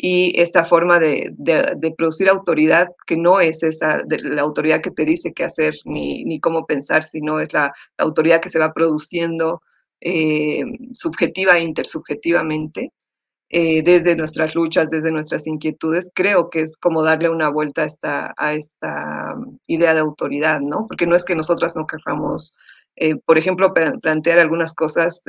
y 0.00 0.40
esta 0.40 0.64
forma 0.64 1.00
de, 1.00 1.34
producir 1.96 2.28
autoridad 2.28 2.88
que 3.06 3.16
no 3.16 3.40
es 3.40 3.62
esa, 3.64 4.02
de 4.04 4.18
la 4.20 4.42
autoridad 4.42 4.80
que 4.80 4.92
te 4.92 5.04
dice 5.04 5.32
qué 5.32 5.44
hacer 5.44 5.74
ni, 5.84 6.24
ni 6.24 6.40
cómo 6.40 6.66
pensar, 6.66 7.02
sino 7.02 7.40
es 7.40 7.52
la, 7.52 7.72
autoridad 7.98 8.40
que 8.40 8.50
se 8.50 8.60
va 8.60 8.72
produciendo 8.72 9.60
eh, 10.00 10.62
subjetiva 10.94 11.58
e 11.58 11.64
intersubjetivamente 11.64 12.92
eh, 13.50 13.82
desde 13.82 14.14
nuestras 14.14 14.54
luchas, 14.54 14.90
desde 14.90 15.10
nuestras 15.10 15.46
inquietudes, 15.46 16.12
creo 16.14 16.50
que 16.50 16.60
es 16.60 16.76
como 16.76 17.02
darle 17.02 17.30
una 17.30 17.48
vuelta 17.48 17.82
a 17.82 17.86
esta, 17.86 18.34
a 18.36 18.52
esta 18.52 19.34
idea 19.66 19.94
de 19.94 20.00
autoridad, 20.00 20.60
¿no? 20.60 20.86
Porque 20.86 21.06
no 21.06 21.16
es 21.16 21.24
que 21.24 21.34
nosotras 21.34 21.74
no 21.74 21.86
querramos, 21.86 22.56
eh, 23.00 23.16
por 23.24 23.38
ejemplo, 23.38 23.72
plantear 23.74 24.38
algunas 24.38 24.74
cosas 24.74 25.24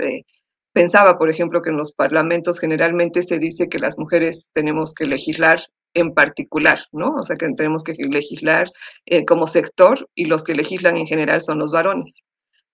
Pensaba, 0.73 1.17
por 1.17 1.29
ejemplo, 1.29 1.61
que 1.61 1.71
en 1.71 1.77
los 1.77 1.91
parlamentos 1.91 2.59
generalmente 2.59 3.23
se 3.23 3.39
dice 3.39 3.69
que 3.69 3.79
las 3.79 3.97
mujeres 3.97 4.51
tenemos 4.53 4.93
que 4.93 5.05
legislar 5.05 5.59
en 5.95 6.13
particular, 6.13 6.79
¿no? 6.91 7.15
O 7.15 7.23
sea, 7.23 7.35
que 7.37 7.49
tenemos 7.53 7.83
que 7.83 7.93
legislar 7.93 8.69
eh, 9.07 9.25
como 9.25 9.47
sector 9.47 10.07
y 10.13 10.25
los 10.25 10.43
que 10.43 10.53
legislan 10.53 10.97
en 10.97 11.07
general 11.07 11.41
son 11.41 11.57
los 11.57 11.71
varones. 11.71 12.23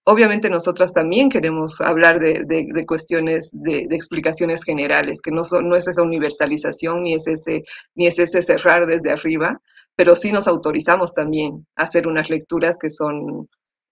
Obviamente 0.03 0.49
nosotras 0.49 0.93
también 0.93 1.29
queremos 1.29 1.81
hablar 1.81 2.19
de, 2.19 2.45
cuestiones, 2.85 3.49
de, 3.53 3.87
explicaciones 3.89 4.63
generales, 4.63 5.21
que 5.21 5.31
no, 5.31 5.43
son, 5.43 5.67
no 5.67 5.75
es 5.75 5.87
esa 5.87 6.03
universalización 6.03 7.03
ni 7.03 7.15
es, 7.15 7.25
ese, 7.25 7.63
ni 7.95 8.05
es 8.07 8.19
ese 8.19 8.43
cerrar 8.43 8.85
desde 8.85 9.09
arriba, 9.09 9.59
pero 9.95 10.15
sí 10.15 10.31
nos 10.31 10.47
autorizamos 10.47 11.13
también 11.13 11.65
a 11.75 11.83
hacer 11.83 12.07
unas 12.07 12.29
lecturas 12.29 12.77
que 12.79 12.91
son 12.91 13.47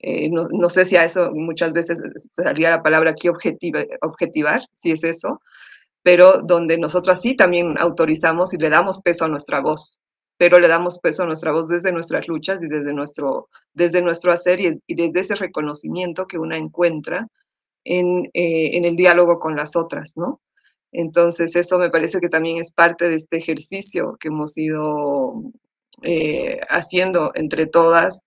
eh, 0.06 0.30
no, 0.30 0.70
sé 0.70 0.86
si 0.86 0.98
a 0.98 1.06
eso 1.06 1.32
muchas 1.34 1.72
veces 1.72 2.02
salía 2.16 2.72
la 2.72 2.84
palabra 2.84 3.12
aquí 3.12 3.30
objetivar, 3.30 4.62
si 4.74 4.92
es 4.92 5.02
eso, 5.06 5.40
pero 6.04 6.42
donde 6.44 6.78
nosotros 6.78 7.22
sí 7.22 7.38
también 7.38 7.78
autorizamos 7.80 8.54
y 8.54 8.58
le 8.58 8.70
damos 8.70 9.02
peso 9.02 9.24
a 9.24 9.30
nuestra 9.30 9.62
voz, 9.62 10.00
pero 10.38 10.60
le 10.60 10.68
damos 10.68 11.00
peso 11.00 11.24
a 11.24 11.26
nuestra 11.26 11.54
voz 11.54 11.70
desde 11.70 11.94
nuestras 11.94 12.28
luchas 12.28 12.62
y 12.62 12.68
desde 12.68 12.94
nuestro, 12.94 13.48
desde 13.74 14.02
nuestro 14.02 14.34
hacer 14.34 14.60
y, 14.60 14.82
desde 14.94 15.22
ese 15.22 15.36
reconocimiento 15.36 16.28
que 16.28 16.38
una 16.38 16.58
encuentra 16.58 17.26
en, 17.86 18.26
eh, 18.34 18.76
en, 18.76 18.84
el 18.84 18.98
diálogo 18.98 19.40
con 19.40 19.56
las 19.56 19.78
otras, 19.78 20.18
¿no? 20.18 20.42
Entonces, 20.92 21.56
eso 21.56 21.80
me 21.80 21.90
parece 21.90 22.20
que 22.20 22.28
también 22.28 22.58
es 22.58 22.74
parte 22.74 23.08
de 23.08 23.16
este 23.16 23.38
ejercicio 23.38 24.18
que 24.20 24.28
hemos 24.28 24.58
ido 24.58 25.44
eh, 26.02 26.60
haciendo 26.68 27.32
entre 27.36 27.68
todas, 27.68 28.22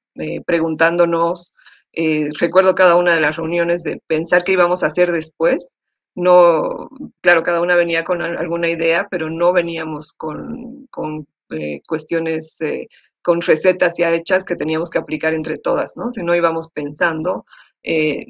preguntándonos 0.47 1.55
eh, 1.97 2.28
recuerdo 2.38 2.74
cada 2.74 2.97
una 2.97 3.14
de 3.14 3.20
las 3.20 3.36
reuniones 3.36 3.82
de 3.82 4.01
pensar 4.07 4.44
qué 4.44 4.53
íbamos 4.53 4.82
a 4.82 4.88
hacer 4.88 5.12
después. 5.12 5.76
No, 6.14 6.88
claro, 7.22 7.42
cada 7.42 7.61
una 7.61 7.74
venía 7.76 8.05
con 8.05 8.22
alguna 8.22 8.68
idea, 8.70 9.09
pero 9.11 9.28
no 9.30 9.53
veníamos 9.53 10.12
con, 10.12 10.86
con 10.90 11.26
eh, 11.51 11.80
cuestiones, 11.88 12.61
eh, 12.61 12.88
con 13.22 13.42
recetas 13.42 13.97
ya 13.99 14.14
hechas 14.14 14.44
que 14.44 14.57
teníamos 14.57 14.90
que 14.90 14.99
aplicar 14.99 15.34
entre 15.34 15.57
todas, 15.59 15.97
¿no? 15.97 16.12
Si 16.12 16.22
no 16.22 16.34
íbamos 16.34 16.70
pensando, 16.70 17.44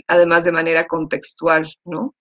además 0.08 0.44
de 0.44 0.52
manera 0.52 0.86
contextual, 0.86 1.66
¿no? 1.84 2.14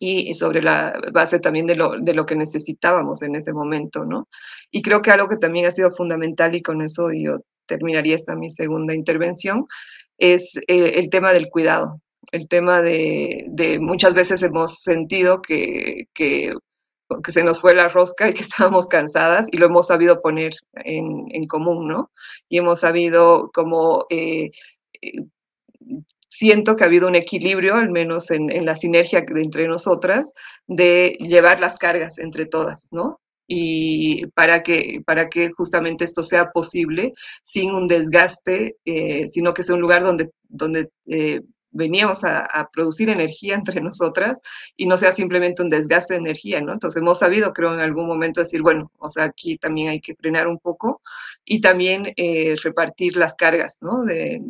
y 0.00 0.34
sobre 0.34 0.60
la 0.62 0.98
base 1.12 1.38
también 1.38 1.66
de 1.66 1.76
lo, 1.76 2.00
de 2.00 2.14
lo 2.14 2.26
que 2.26 2.36
necesitábamos 2.36 3.22
en 3.22 3.36
ese 3.36 3.52
momento, 3.52 4.04
¿no? 4.04 4.28
Y 4.70 4.82
creo 4.82 5.02
que 5.02 5.10
algo 5.10 5.28
que 5.28 5.36
también 5.36 5.66
ha 5.66 5.70
sido 5.70 5.92
fundamental, 5.92 6.54
y 6.54 6.62
con 6.62 6.82
eso 6.82 7.10
yo 7.12 7.38
terminaría 7.66 8.16
esta 8.16 8.36
mi 8.36 8.50
segunda 8.50 8.94
intervención, 8.94 9.66
es 10.18 10.56
eh, 10.68 10.92
el 10.96 11.10
tema 11.10 11.32
del 11.32 11.48
cuidado, 11.48 12.00
el 12.32 12.48
tema 12.48 12.82
de, 12.82 13.46
de 13.50 13.78
muchas 13.78 14.14
veces 14.14 14.42
hemos 14.42 14.80
sentido 14.82 15.42
que, 15.42 16.08
que, 16.14 16.54
que, 17.22 17.32
se 17.32 17.44
nos 17.44 17.60
fue 17.60 17.74
la 17.74 17.88
rosca 17.88 18.28
y 18.28 18.34
que 18.34 18.42
estábamos 18.42 18.88
cansadas 18.88 19.48
y 19.52 19.56
lo 19.58 19.66
hemos 19.66 19.88
sabido 19.88 20.20
poner 20.22 20.54
en, 20.74 21.26
en 21.30 21.44
común, 21.46 21.88
¿no? 21.88 22.10
Y 22.48 22.58
hemos 22.58 22.80
sabido 22.80 23.50
como... 23.52 24.06
Eh, 24.10 24.50
eh 25.02 25.12
siento 26.34 26.74
que 26.74 26.82
ha 26.82 26.88
habido 26.88 27.06
un 27.06 27.14
equilibrio, 27.14 27.76
al 27.76 27.90
menos 27.90 28.30
en, 28.32 28.50
en 28.50 28.66
la 28.66 28.74
sinergia 28.74 29.24
entre 29.28 29.68
nosotras, 29.68 30.34
de 30.66 31.16
llevar 31.20 31.60
las 31.60 31.78
cargas 31.78 32.18
entre 32.18 32.44
todas, 32.46 32.88
¿no? 32.90 33.20
Y 33.46 34.26
para 34.28 34.62
que, 34.62 35.02
para 35.04 35.28
que 35.28 35.50
justamente 35.50 36.04
esto 36.04 36.22
sea 36.22 36.50
posible 36.50 37.14
sin 37.42 37.70
un 37.72 37.88
desgaste, 37.88 38.76
eh, 38.84 39.28
sino 39.28 39.54
que 39.54 39.62
sea 39.62 39.74
un 39.74 39.80
lugar 39.80 40.02
donde, 40.02 40.30
donde 40.48 40.90
eh, 41.06 41.40
veníamos 41.74 42.24
a, 42.24 42.46
a, 42.46 42.70
producir 42.70 43.10
energía 43.10 43.54
entre 43.54 43.80
nosotras 43.82 44.40
y 44.76 44.86
no 44.86 44.96
sea 44.96 45.12
simplemente 45.12 45.62
un 45.62 45.68
desgaste 45.70 46.14
de 46.14 46.20
energía, 46.20 46.60
¿no? 46.60 46.72
Entonces 46.72 47.02
hemos 47.02 47.18
sabido, 47.18 47.52
creo, 47.52 47.74
en 47.74 47.80
algún 47.80 48.06
momento 48.06 48.40
decir, 48.40 48.62
bueno, 48.62 48.90
o 48.98 49.10
sea, 49.10 49.24
aquí 49.24 49.58
también 49.58 49.88
hay 49.88 50.00
que 50.00 50.14
frenar 50.14 50.46
un 50.46 50.58
poco 50.58 51.02
y 51.44 51.60
también 51.60 52.12
eh, 52.16 52.56
repartir 52.62 53.16
las 53.16 53.34
cargas, 53.36 53.78
¿no? 53.82 54.04
De, 54.04 54.40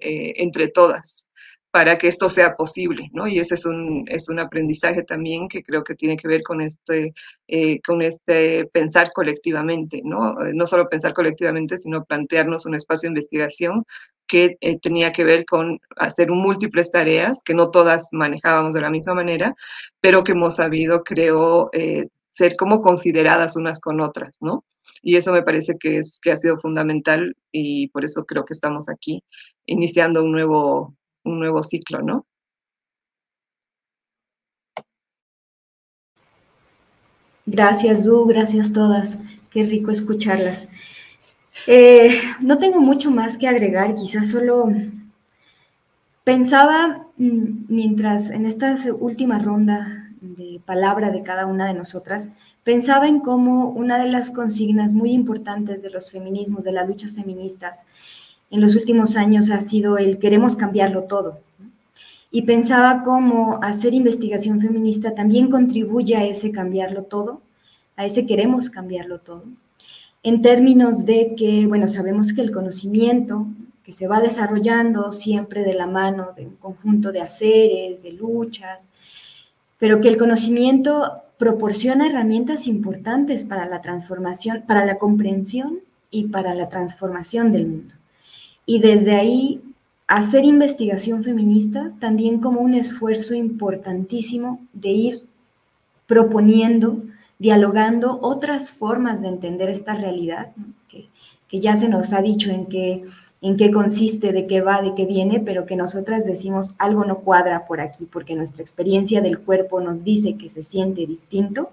eh, 0.00 0.34
entre 0.36 0.68
todas 0.68 1.30
para 1.74 1.98
que 1.98 2.06
esto 2.06 2.28
sea 2.28 2.54
posible, 2.54 3.10
¿no? 3.14 3.26
Y 3.26 3.40
ese 3.40 3.56
es 3.56 3.66
un, 3.66 4.04
es 4.06 4.28
un 4.28 4.38
aprendizaje 4.38 5.02
también 5.02 5.48
que 5.48 5.64
creo 5.64 5.82
que 5.82 5.96
tiene 5.96 6.16
que 6.16 6.28
ver 6.28 6.40
con 6.44 6.60
este, 6.60 7.12
eh, 7.48 7.80
con 7.82 8.00
este 8.00 8.66
pensar 8.66 9.10
colectivamente, 9.12 10.00
¿no? 10.04 10.34
No 10.52 10.68
solo 10.68 10.88
pensar 10.88 11.14
colectivamente, 11.14 11.76
sino 11.76 12.04
plantearnos 12.04 12.64
un 12.64 12.76
espacio 12.76 13.08
de 13.08 13.14
investigación 13.14 13.82
que 14.28 14.56
eh, 14.60 14.78
tenía 14.78 15.10
que 15.10 15.24
ver 15.24 15.44
con 15.46 15.80
hacer 15.96 16.30
múltiples 16.30 16.92
tareas 16.92 17.42
que 17.44 17.54
no 17.54 17.72
todas 17.72 18.08
manejábamos 18.12 18.72
de 18.72 18.80
la 18.80 18.90
misma 18.90 19.14
manera, 19.14 19.52
pero 20.00 20.22
que 20.22 20.30
hemos 20.30 20.54
sabido, 20.54 21.02
creo, 21.02 21.70
eh, 21.72 22.06
ser 22.30 22.54
como 22.54 22.82
consideradas 22.82 23.56
unas 23.56 23.80
con 23.80 24.00
otras, 24.00 24.36
¿no? 24.40 24.64
Y 25.02 25.16
eso 25.16 25.32
me 25.32 25.42
parece 25.42 25.76
que, 25.76 25.96
es, 25.96 26.20
que 26.22 26.30
ha 26.30 26.36
sido 26.36 26.56
fundamental 26.60 27.36
y 27.50 27.88
por 27.88 28.04
eso 28.04 28.24
creo 28.26 28.44
que 28.44 28.52
estamos 28.54 28.88
aquí 28.88 29.24
iniciando 29.66 30.22
un 30.22 30.30
nuevo, 30.30 30.94
un 31.24 31.40
nuevo 31.40 31.62
ciclo, 31.62 32.02
¿no? 32.02 32.26
Gracias, 37.46 38.04
Du, 38.04 38.24
gracias 38.26 38.72
todas. 38.72 39.18
Qué 39.50 39.64
rico 39.64 39.90
escucharlas. 39.90 40.68
Eh, 41.66 42.18
no 42.40 42.58
tengo 42.58 42.80
mucho 42.80 43.10
más 43.10 43.38
que 43.38 43.48
agregar, 43.48 43.94
quizás 43.94 44.30
solo 44.30 44.68
pensaba 46.24 47.06
mm, 47.16 47.66
mientras 47.68 48.30
en 48.30 48.46
esta 48.46 48.74
última 48.98 49.38
ronda 49.38 49.86
de 50.20 50.60
palabra 50.64 51.10
de 51.10 51.22
cada 51.22 51.46
una 51.46 51.66
de 51.66 51.74
nosotras, 51.74 52.30
pensaba 52.64 53.06
en 53.08 53.20
cómo 53.20 53.68
una 53.68 53.98
de 53.98 54.10
las 54.10 54.30
consignas 54.30 54.94
muy 54.94 55.12
importantes 55.12 55.82
de 55.82 55.90
los 55.90 56.10
feminismos, 56.10 56.64
de 56.64 56.72
las 56.72 56.88
luchas 56.88 57.12
feministas, 57.12 57.86
en 58.54 58.60
los 58.60 58.76
últimos 58.76 59.16
años 59.16 59.50
ha 59.50 59.60
sido 59.60 59.98
el 59.98 60.18
queremos 60.18 60.54
cambiarlo 60.54 61.02
todo. 61.02 61.40
Y 62.30 62.42
pensaba 62.42 63.02
cómo 63.02 63.58
hacer 63.62 63.94
investigación 63.94 64.60
feminista 64.60 65.12
también 65.12 65.50
contribuye 65.50 66.16
a 66.16 66.24
ese 66.24 66.52
cambiarlo 66.52 67.02
todo, 67.02 67.42
a 67.96 68.06
ese 68.06 68.26
queremos 68.26 68.70
cambiarlo 68.70 69.18
todo, 69.18 69.42
en 70.22 70.40
términos 70.40 71.04
de 71.04 71.34
que, 71.36 71.66
bueno, 71.66 71.88
sabemos 71.88 72.32
que 72.32 72.42
el 72.42 72.52
conocimiento 72.52 73.48
que 73.82 73.92
se 73.92 74.06
va 74.06 74.20
desarrollando 74.20 75.10
siempre 75.10 75.64
de 75.64 75.74
la 75.74 75.88
mano 75.88 76.28
de 76.36 76.46
un 76.46 76.54
conjunto 76.54 77.10
de 77.10 77.22
haceres, 77.22 78.04
de 78.04 78.12
luchas, 78.12 78.88
pero 79.80 80.00
que 80.00 80.06
el 80.06 80.16
conocimiento 80.16 81.22
proporciona 81.38 82.06
herramientas 82.06 82.68
importantes 82.68 83.42
para 83.42 83.66
la 83.66 83.82
transformación, 83.82 84.62
para 84.64 84.86
la 84.86 84.96
comprensión 84.96 85.80
y 86.12 86.28
para 86.28 86.54
la 86.54 86.68
transformación 86.68 87.50
del 87.50 87.66
mundo. 87.66 87.94
Y 88.66 88.80
desde 88.80 89.14
ahí 89.14 89.60
hacer 90.06 90.44
investigación 90.44 91.24
feminista 91.24 91.92
también 92.00 92.40
como 92.40 92.60
un 92.60 92.74
esfuerzo 92.74 93.34
importantísimo 93.34 94.60
de 94.72 94.88
ir 94.90 95.22
proponiendo, 96.06 97.02
dialogando 97.38 98.18
otras 98.20 98.70
formas 98.70 99.22
de 99.22 99.28
entender 99.28 99.70
esta 99.70 99.94
realidad, 99.94 100.52
que, 100.88 101.08
que, 101.48 101.60
ya 101.60 101.76
se 101.76 101.88
nos 101.88 102.12
ha 102.12 102.20
dicho 102.20 102.50
en 102.50 102.66
qué, 102.66 103.04
en 103.40 103.56
qué 103.56 103.70
consiste, 103.70 104.32
de 104.32 104.46
qué 104.46 104.60
va, 104.60 104.82
de 104.82 104.94
qué 104.94 105.06
viene, 105.06 105.40
pero 105.40 105.64
que 105.64 105.76
nosotras 105.76 106.26
decimos 106.26 106.74
algo 106.78 107.04
no 107.04 107.20
cuadra 107.20 107.66
por 107.66 107.80
aquí, 107.80 108.06
porque 108.10 108.34
nuestra 108.34 108.62
experiencia 108.62 109.20
del 109.20 109.38
cuerpo 109.38 109.80
nos 109.80 110.04
dice 110.04 110.36
que 110.36 110.50
se 110.50 110.62
siente 110.62 111.06
distinto 111.06 111.70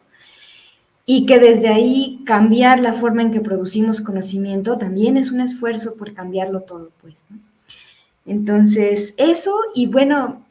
y 1.13 1.25
que 1.25 1.39
desde 1.39 1.67
ahí 1.67 2.21
cambiar 2.25 2.79
la 2.79 2.93
forma 2.93 3.21
en 3.21 3.31
que 3.31 3.41
producimos 3.41 3.99
conocimiento 3.99 4.77
también 4.77 5.17
es 5.17 5.29
un 5.29 5.41
esfuerzo 5.41 5.95
por 5.95 6.13
cambiarlo 6.13 6.61
todo, 6.61 6.89
pues. 7.01 7.25
Entonces, 8.25 9.13
eso 9.17 9.53
y 9.75 9.87
bueno, 9.87 10.45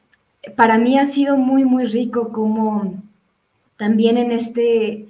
para 0.57 0.77
mí 0.77 0.99
ha 0.99 1.07
sido 1.07 1.39
muy, 1.39 1.65
muy 1.65 1.87
rico 1.87 2.31
como 2.31 3.03
también 3.79 4.19
en 4.19 4.33
este 4.33 5.09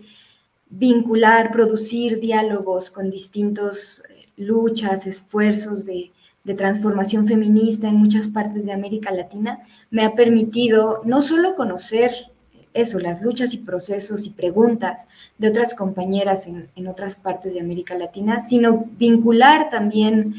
vincular, 0.69 1.51
producir 1.51 2.21
diálogos 2.21 2.93
con 2.93 3.11
distintos 3.11 4.05
eh, 4.09 4.29
luchas, 4.37 5.09
esfuerzos 5.09 5.85
de 5.85 6.13
transformación 6.57 7.27
feminista 7.27 7.89
en 7.89 7.97
muchas 7.97 8.29
partes 8.29 8.67
de 8.67 8.73
América 8.73 9.11
Latina, 9.11 9.59
me 9.91 10.05
ha 10.05 10.15
permitido 10.15 11.01
no 11.05 11.23
solo 11.23 11.57
conocer 11.57 12.30
eso, 12.73 12.99
las 12.99 13.23
luchas 13.23 13.55
y 13.55 13.59
procesos 13.59 14.27
y 14.27 14.31
preguntas 14.31 15.09
de 15.39 15.49
otras 15.49 15.75
compañeras 15.75 16.47
en, 16.47 16.69
en 16.77 16.87
otras 16.87 17.17
partes 17.17 17.55
de 17.55 17.61
América 17.61 17.97
Latina, 17.97 18.43
sino 18.43 18.87
vincular 18.99 19.71
también, 19.71 20.35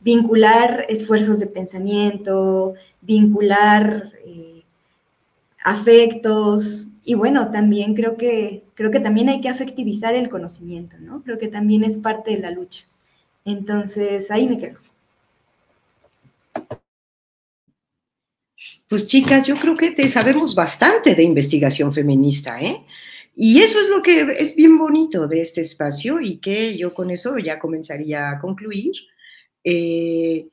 vincular 0.00 0.86
esfuerzos 0.88 1.38
de 1.38 1.46
pensamiento, 1.46 2.74
vincular 3.00 4.12
eh, 4.24 4.62
afectos, 5.64 6.90
y 7.02 7.14
bueno, 7.14 7.50
también 7.50 7.94
creo 7.94 8.16
que, 8.16 8.62
creo 8.74 8.90
que 8.90 9.00
también 9.00 9.28
hay 9.28 9.40
que 9.40 9.48
afectivizar 9.48 10.14
el 10.14 10.28
conocimiento, 10.28 10.96
¿no? 10.98 11.22
Creo 11.22 11.38
que 11.38 11.48
también 11.48 11.82
es 11.82 11.96
parte 11.96 12.30
de 12.32 12.38
la 12.38 12.50
lucha. 12.50 12.84
Entonces, 13.44 14.30
ahí 14.30 14.48
me 14.48 14.58
quedo. 14.58 14.78
Pues 18.90 19.06
chicas, 19.06 19.46
yo 19.46 19.54
creo 19.54 19.76
que 19.76 19.92
te 19.92 20.08
sabemos 20.08 20.52
bastante 20.56 21.14
de 21.14 21.22
investigación 21.22 21.92
feminista, 21.92 22.60
¿eh? 22.60 22.84
Y 23.36 23.60
eso 23.60 23.78
es 23.78 23.88
lo 23.88 24.02
que 24.02 24.22
es 24.36 24.56
bien 24.56 24.78
bonito 24.78 25.28
de 25.28 25.42
este 25.42 25.60
espacio 25.60 26.20
y 26.20 26.38
que 26.38 26.76
yo 26.76 26.92
con 26.92 27.08
eso 27.12 27.38
ya 27.38 27.60
comenzaría 27.60 28.30
a 28.30 28.40
concluir. 28.40 28.90
Eh, 29.62 30.48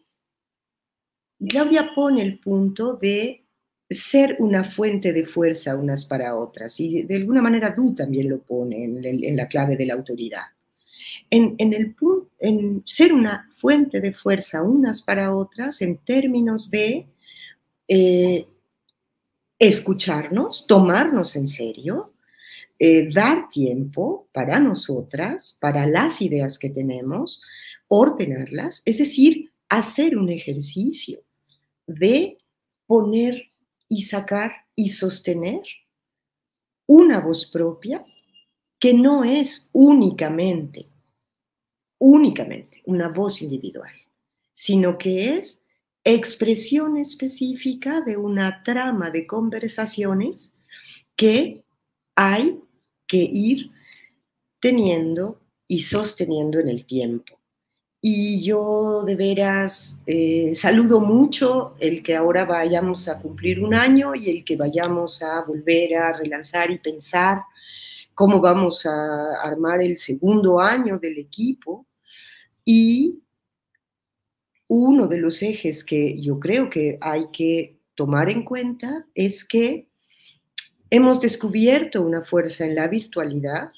Claudia 1.49 1.89
pone 1.95 2.21
el 2.21 2.37
punto 2.37 2.93
de 2.93 3.43
ser 3.89 4.35
una 4.37 4.63
fuente 4.63 5.13
de 5.13 5.25
fuerza 5.25 5.75
unas 5.75 6.05
para 6.05 6.35
otras 6.35 6.79
y 6.79 7.01
de 7.01 7.15
alguna 7.15 7.41
manera 7.41 7.73
tú 7.73 7.95
también 7.95 8.29
lo 8.29 8.43
pone 8.43 8.83
en, 8.83 9.35
la 9.35 9.47
clave 9.47 9.75
de 9.75 9.87
la 9.87 9.95
autoridad. 9.95 10.43
En, 11.31 11.55
en, 11.57 11.73
el, 11.73 11.95
en 12.37 12.83
ser 12.85 13.13
una 13.13 13.49
fuente 13.57 13.99
de 13.99 14.13
fuerza 14.13 14.61
unas 14.61 15.01
para 15.01 15.33
otras 15.33 15.81
en 15.81 15.97
términos 15.97 16.69
de 16.69 17.07
eh, 17.87 18.47
escucharnos, 19.59 20.67
tomarnos 20.67 21.35
en 21.35 21.47
serio, 21.47 22.13
eh, 22.79 23.09
dar 23.11 23.49
tiempo 23.49 24.27
para 24.31 24.59
nosotras, 24.59 25.57
para 25.59 25.87
las 25.87 26.21
ideas 26.21 26.59
que 26.59 26.69
tenemos, 26.69 27.41
ordenarlas, 27.87 28.83
es 28.85 28.99
decir, 28.99 29.51
hacer 29.69 30.17
un 30.17 30.29
ejercicio 30.29 31.23
de 31.87 32.37
poner 32.85 33.51
y 33.89 34.03
sacar 34.03 34.51
y 34.75 34.89
sostener 34.89 35.61
una 36.85 37.19
voz 37.19 37.49
propia 37.49 38.05
que 38.79 38.93
no 38.93 39.23
es 39.23 39.69
únicamente, 39.71 40.87
únicamente 41.97 42.81
una 42.85 43.09
voz 43.09 43.41
individual, 43.41 43.91
sino 44.53 44.97
que 44.97 45.37
es 45.37 45.61
expresión 46.13 46.97
específica 46.97 48.01
de 48.01 48.17
una 48.17 48.63
trama 48.63 49.09
de 49.09 49.27
conversaciones 49.27 50.55
que 51.15 51.63
hay 52.15 52.59
que 53.05 53.17
ir 53.17 53.71
teniendo 54.59 55.41
y 55.67 55.79
sosteniendo 55.79 56.59
en 56.59 56.69
el 56.69 56.85
tiempo. 56.85 57.39
y 57.99 58.43
yo 58.43 59.03
de 59.05 59.15
veras 59.15 59.99
eh, 60.05 60.53
saludo 60.55 60.99
mucho 61.01 61.71
el 61.79 62.03
que 62.03 62.15
ahora 62.15 62.45
vayamos 62.45 63.07
a 63.07 63.19
cumplir 63.19 63.61
un 63.61 63.73
año 63.73 64.15
y 64.15 64.29
el 64.29 64.45
que 64.45 64.55
vayamos 64.55 65.21
a 65.21 65.41
volver 65.41 65.95
a 65.97 66.13
relanzar 66.13 66.71
y 66.71 66.77
pensar 66.77 67.39
cómo 68.17 68.41
vamos 68.41 68.83
a 68.87 69.41
armar 69.43 69.79
el 69.79 69.97
segundo 69.99 70.59
año 70.59 70.97
del 70.97 71.19
equipo. 71.19 71.85
Y 72.65 73.21
uno 74.67 75.07
de 75.07 75.17
los 75.17 75.41
ejes 75.41 75.83
que 75.83 76.19
yo 76.21 76.39
creo 76.39 76.69
que 76.69 76.97
hay 77.01 77.27
que 77.31 77.77
tomar 77.95 78.29
en 78.29 78.43
cuenta 78.43 79.05
es 79.15 79.45
que 79.45 79.87
hemos 80.89 81.21
descubierto 81.21 82.01
una 82.01 82.23
fuerza 82.23 82.65
en 82.65 82.75
la 82.75 82.87
virtualidad 82.87 83.71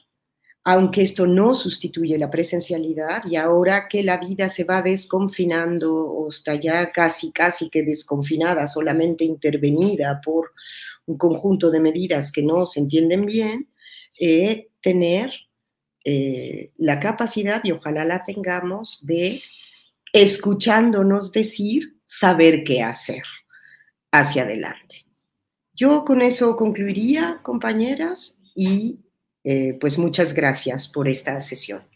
aunque 0.64 1.02
esto 1.02 1.26
no 1.26 1.56
sustituye 1.56 2.18
la 2.18 2.30
presencialidad 2.30 3.24
y 3.26 3.36
ahora 3.38 3.88
que 3.90 4.04
la 4.04 4.18
vida 4.18 4.50
se 4.50 4.66
va 4.66 4.82
desconfinando 4.82 5.96
o 5.96 6.30
está 6.30 6.56
ya 6.56 6.92
casi, 6.92 7.32
casi 7.32 7.70
que 7.70 7.82
desconfinada, 7.82 8.68
solamente 8.68 9.24
intervenida 9.24 10.22
por 10.24 10.52
un 11.06 11.18
conjunto 11.18 11.72
de 11.72 11.80
medidas 11.80 12.32
que 12.32 12.44
no 12.44 12.66
se 12.66 12.82
entienden 12.82 13.26
bien, 13.26 13.70
eh, 14.20 14.68
tener 14.82 15.32
eh, 16.04 16.72
la 16.78 17.00
capacidad, 17.00 17.62
y 17.64 17.72
ojalá 17.72 18.06
la 18.06 18.24
tengamos, 18.24 19.06
de, 19.08 19.42
escuchándonos 20.14 21.32
decir, 21.32 22.00
saber 22.06 22.64
qué 22.64 22.84
hacer 22.84 23.24
hacia 24.12 24.44
adelante. 24.44 25.06
Yo 25.74 26.04
con 26.04 26.22
eso 26.22 26.56
concluiría, 26.56 27.40
compañeras, 27.44 28.38
y 28.56 29.06
eh, 29.44 29.78
pues 29.80 29.98
muchas 29.98 30.34
gracias 30.34 30.88
por 30.88 31.08
esta 31.08 31.40
sesión. 31.40 31.88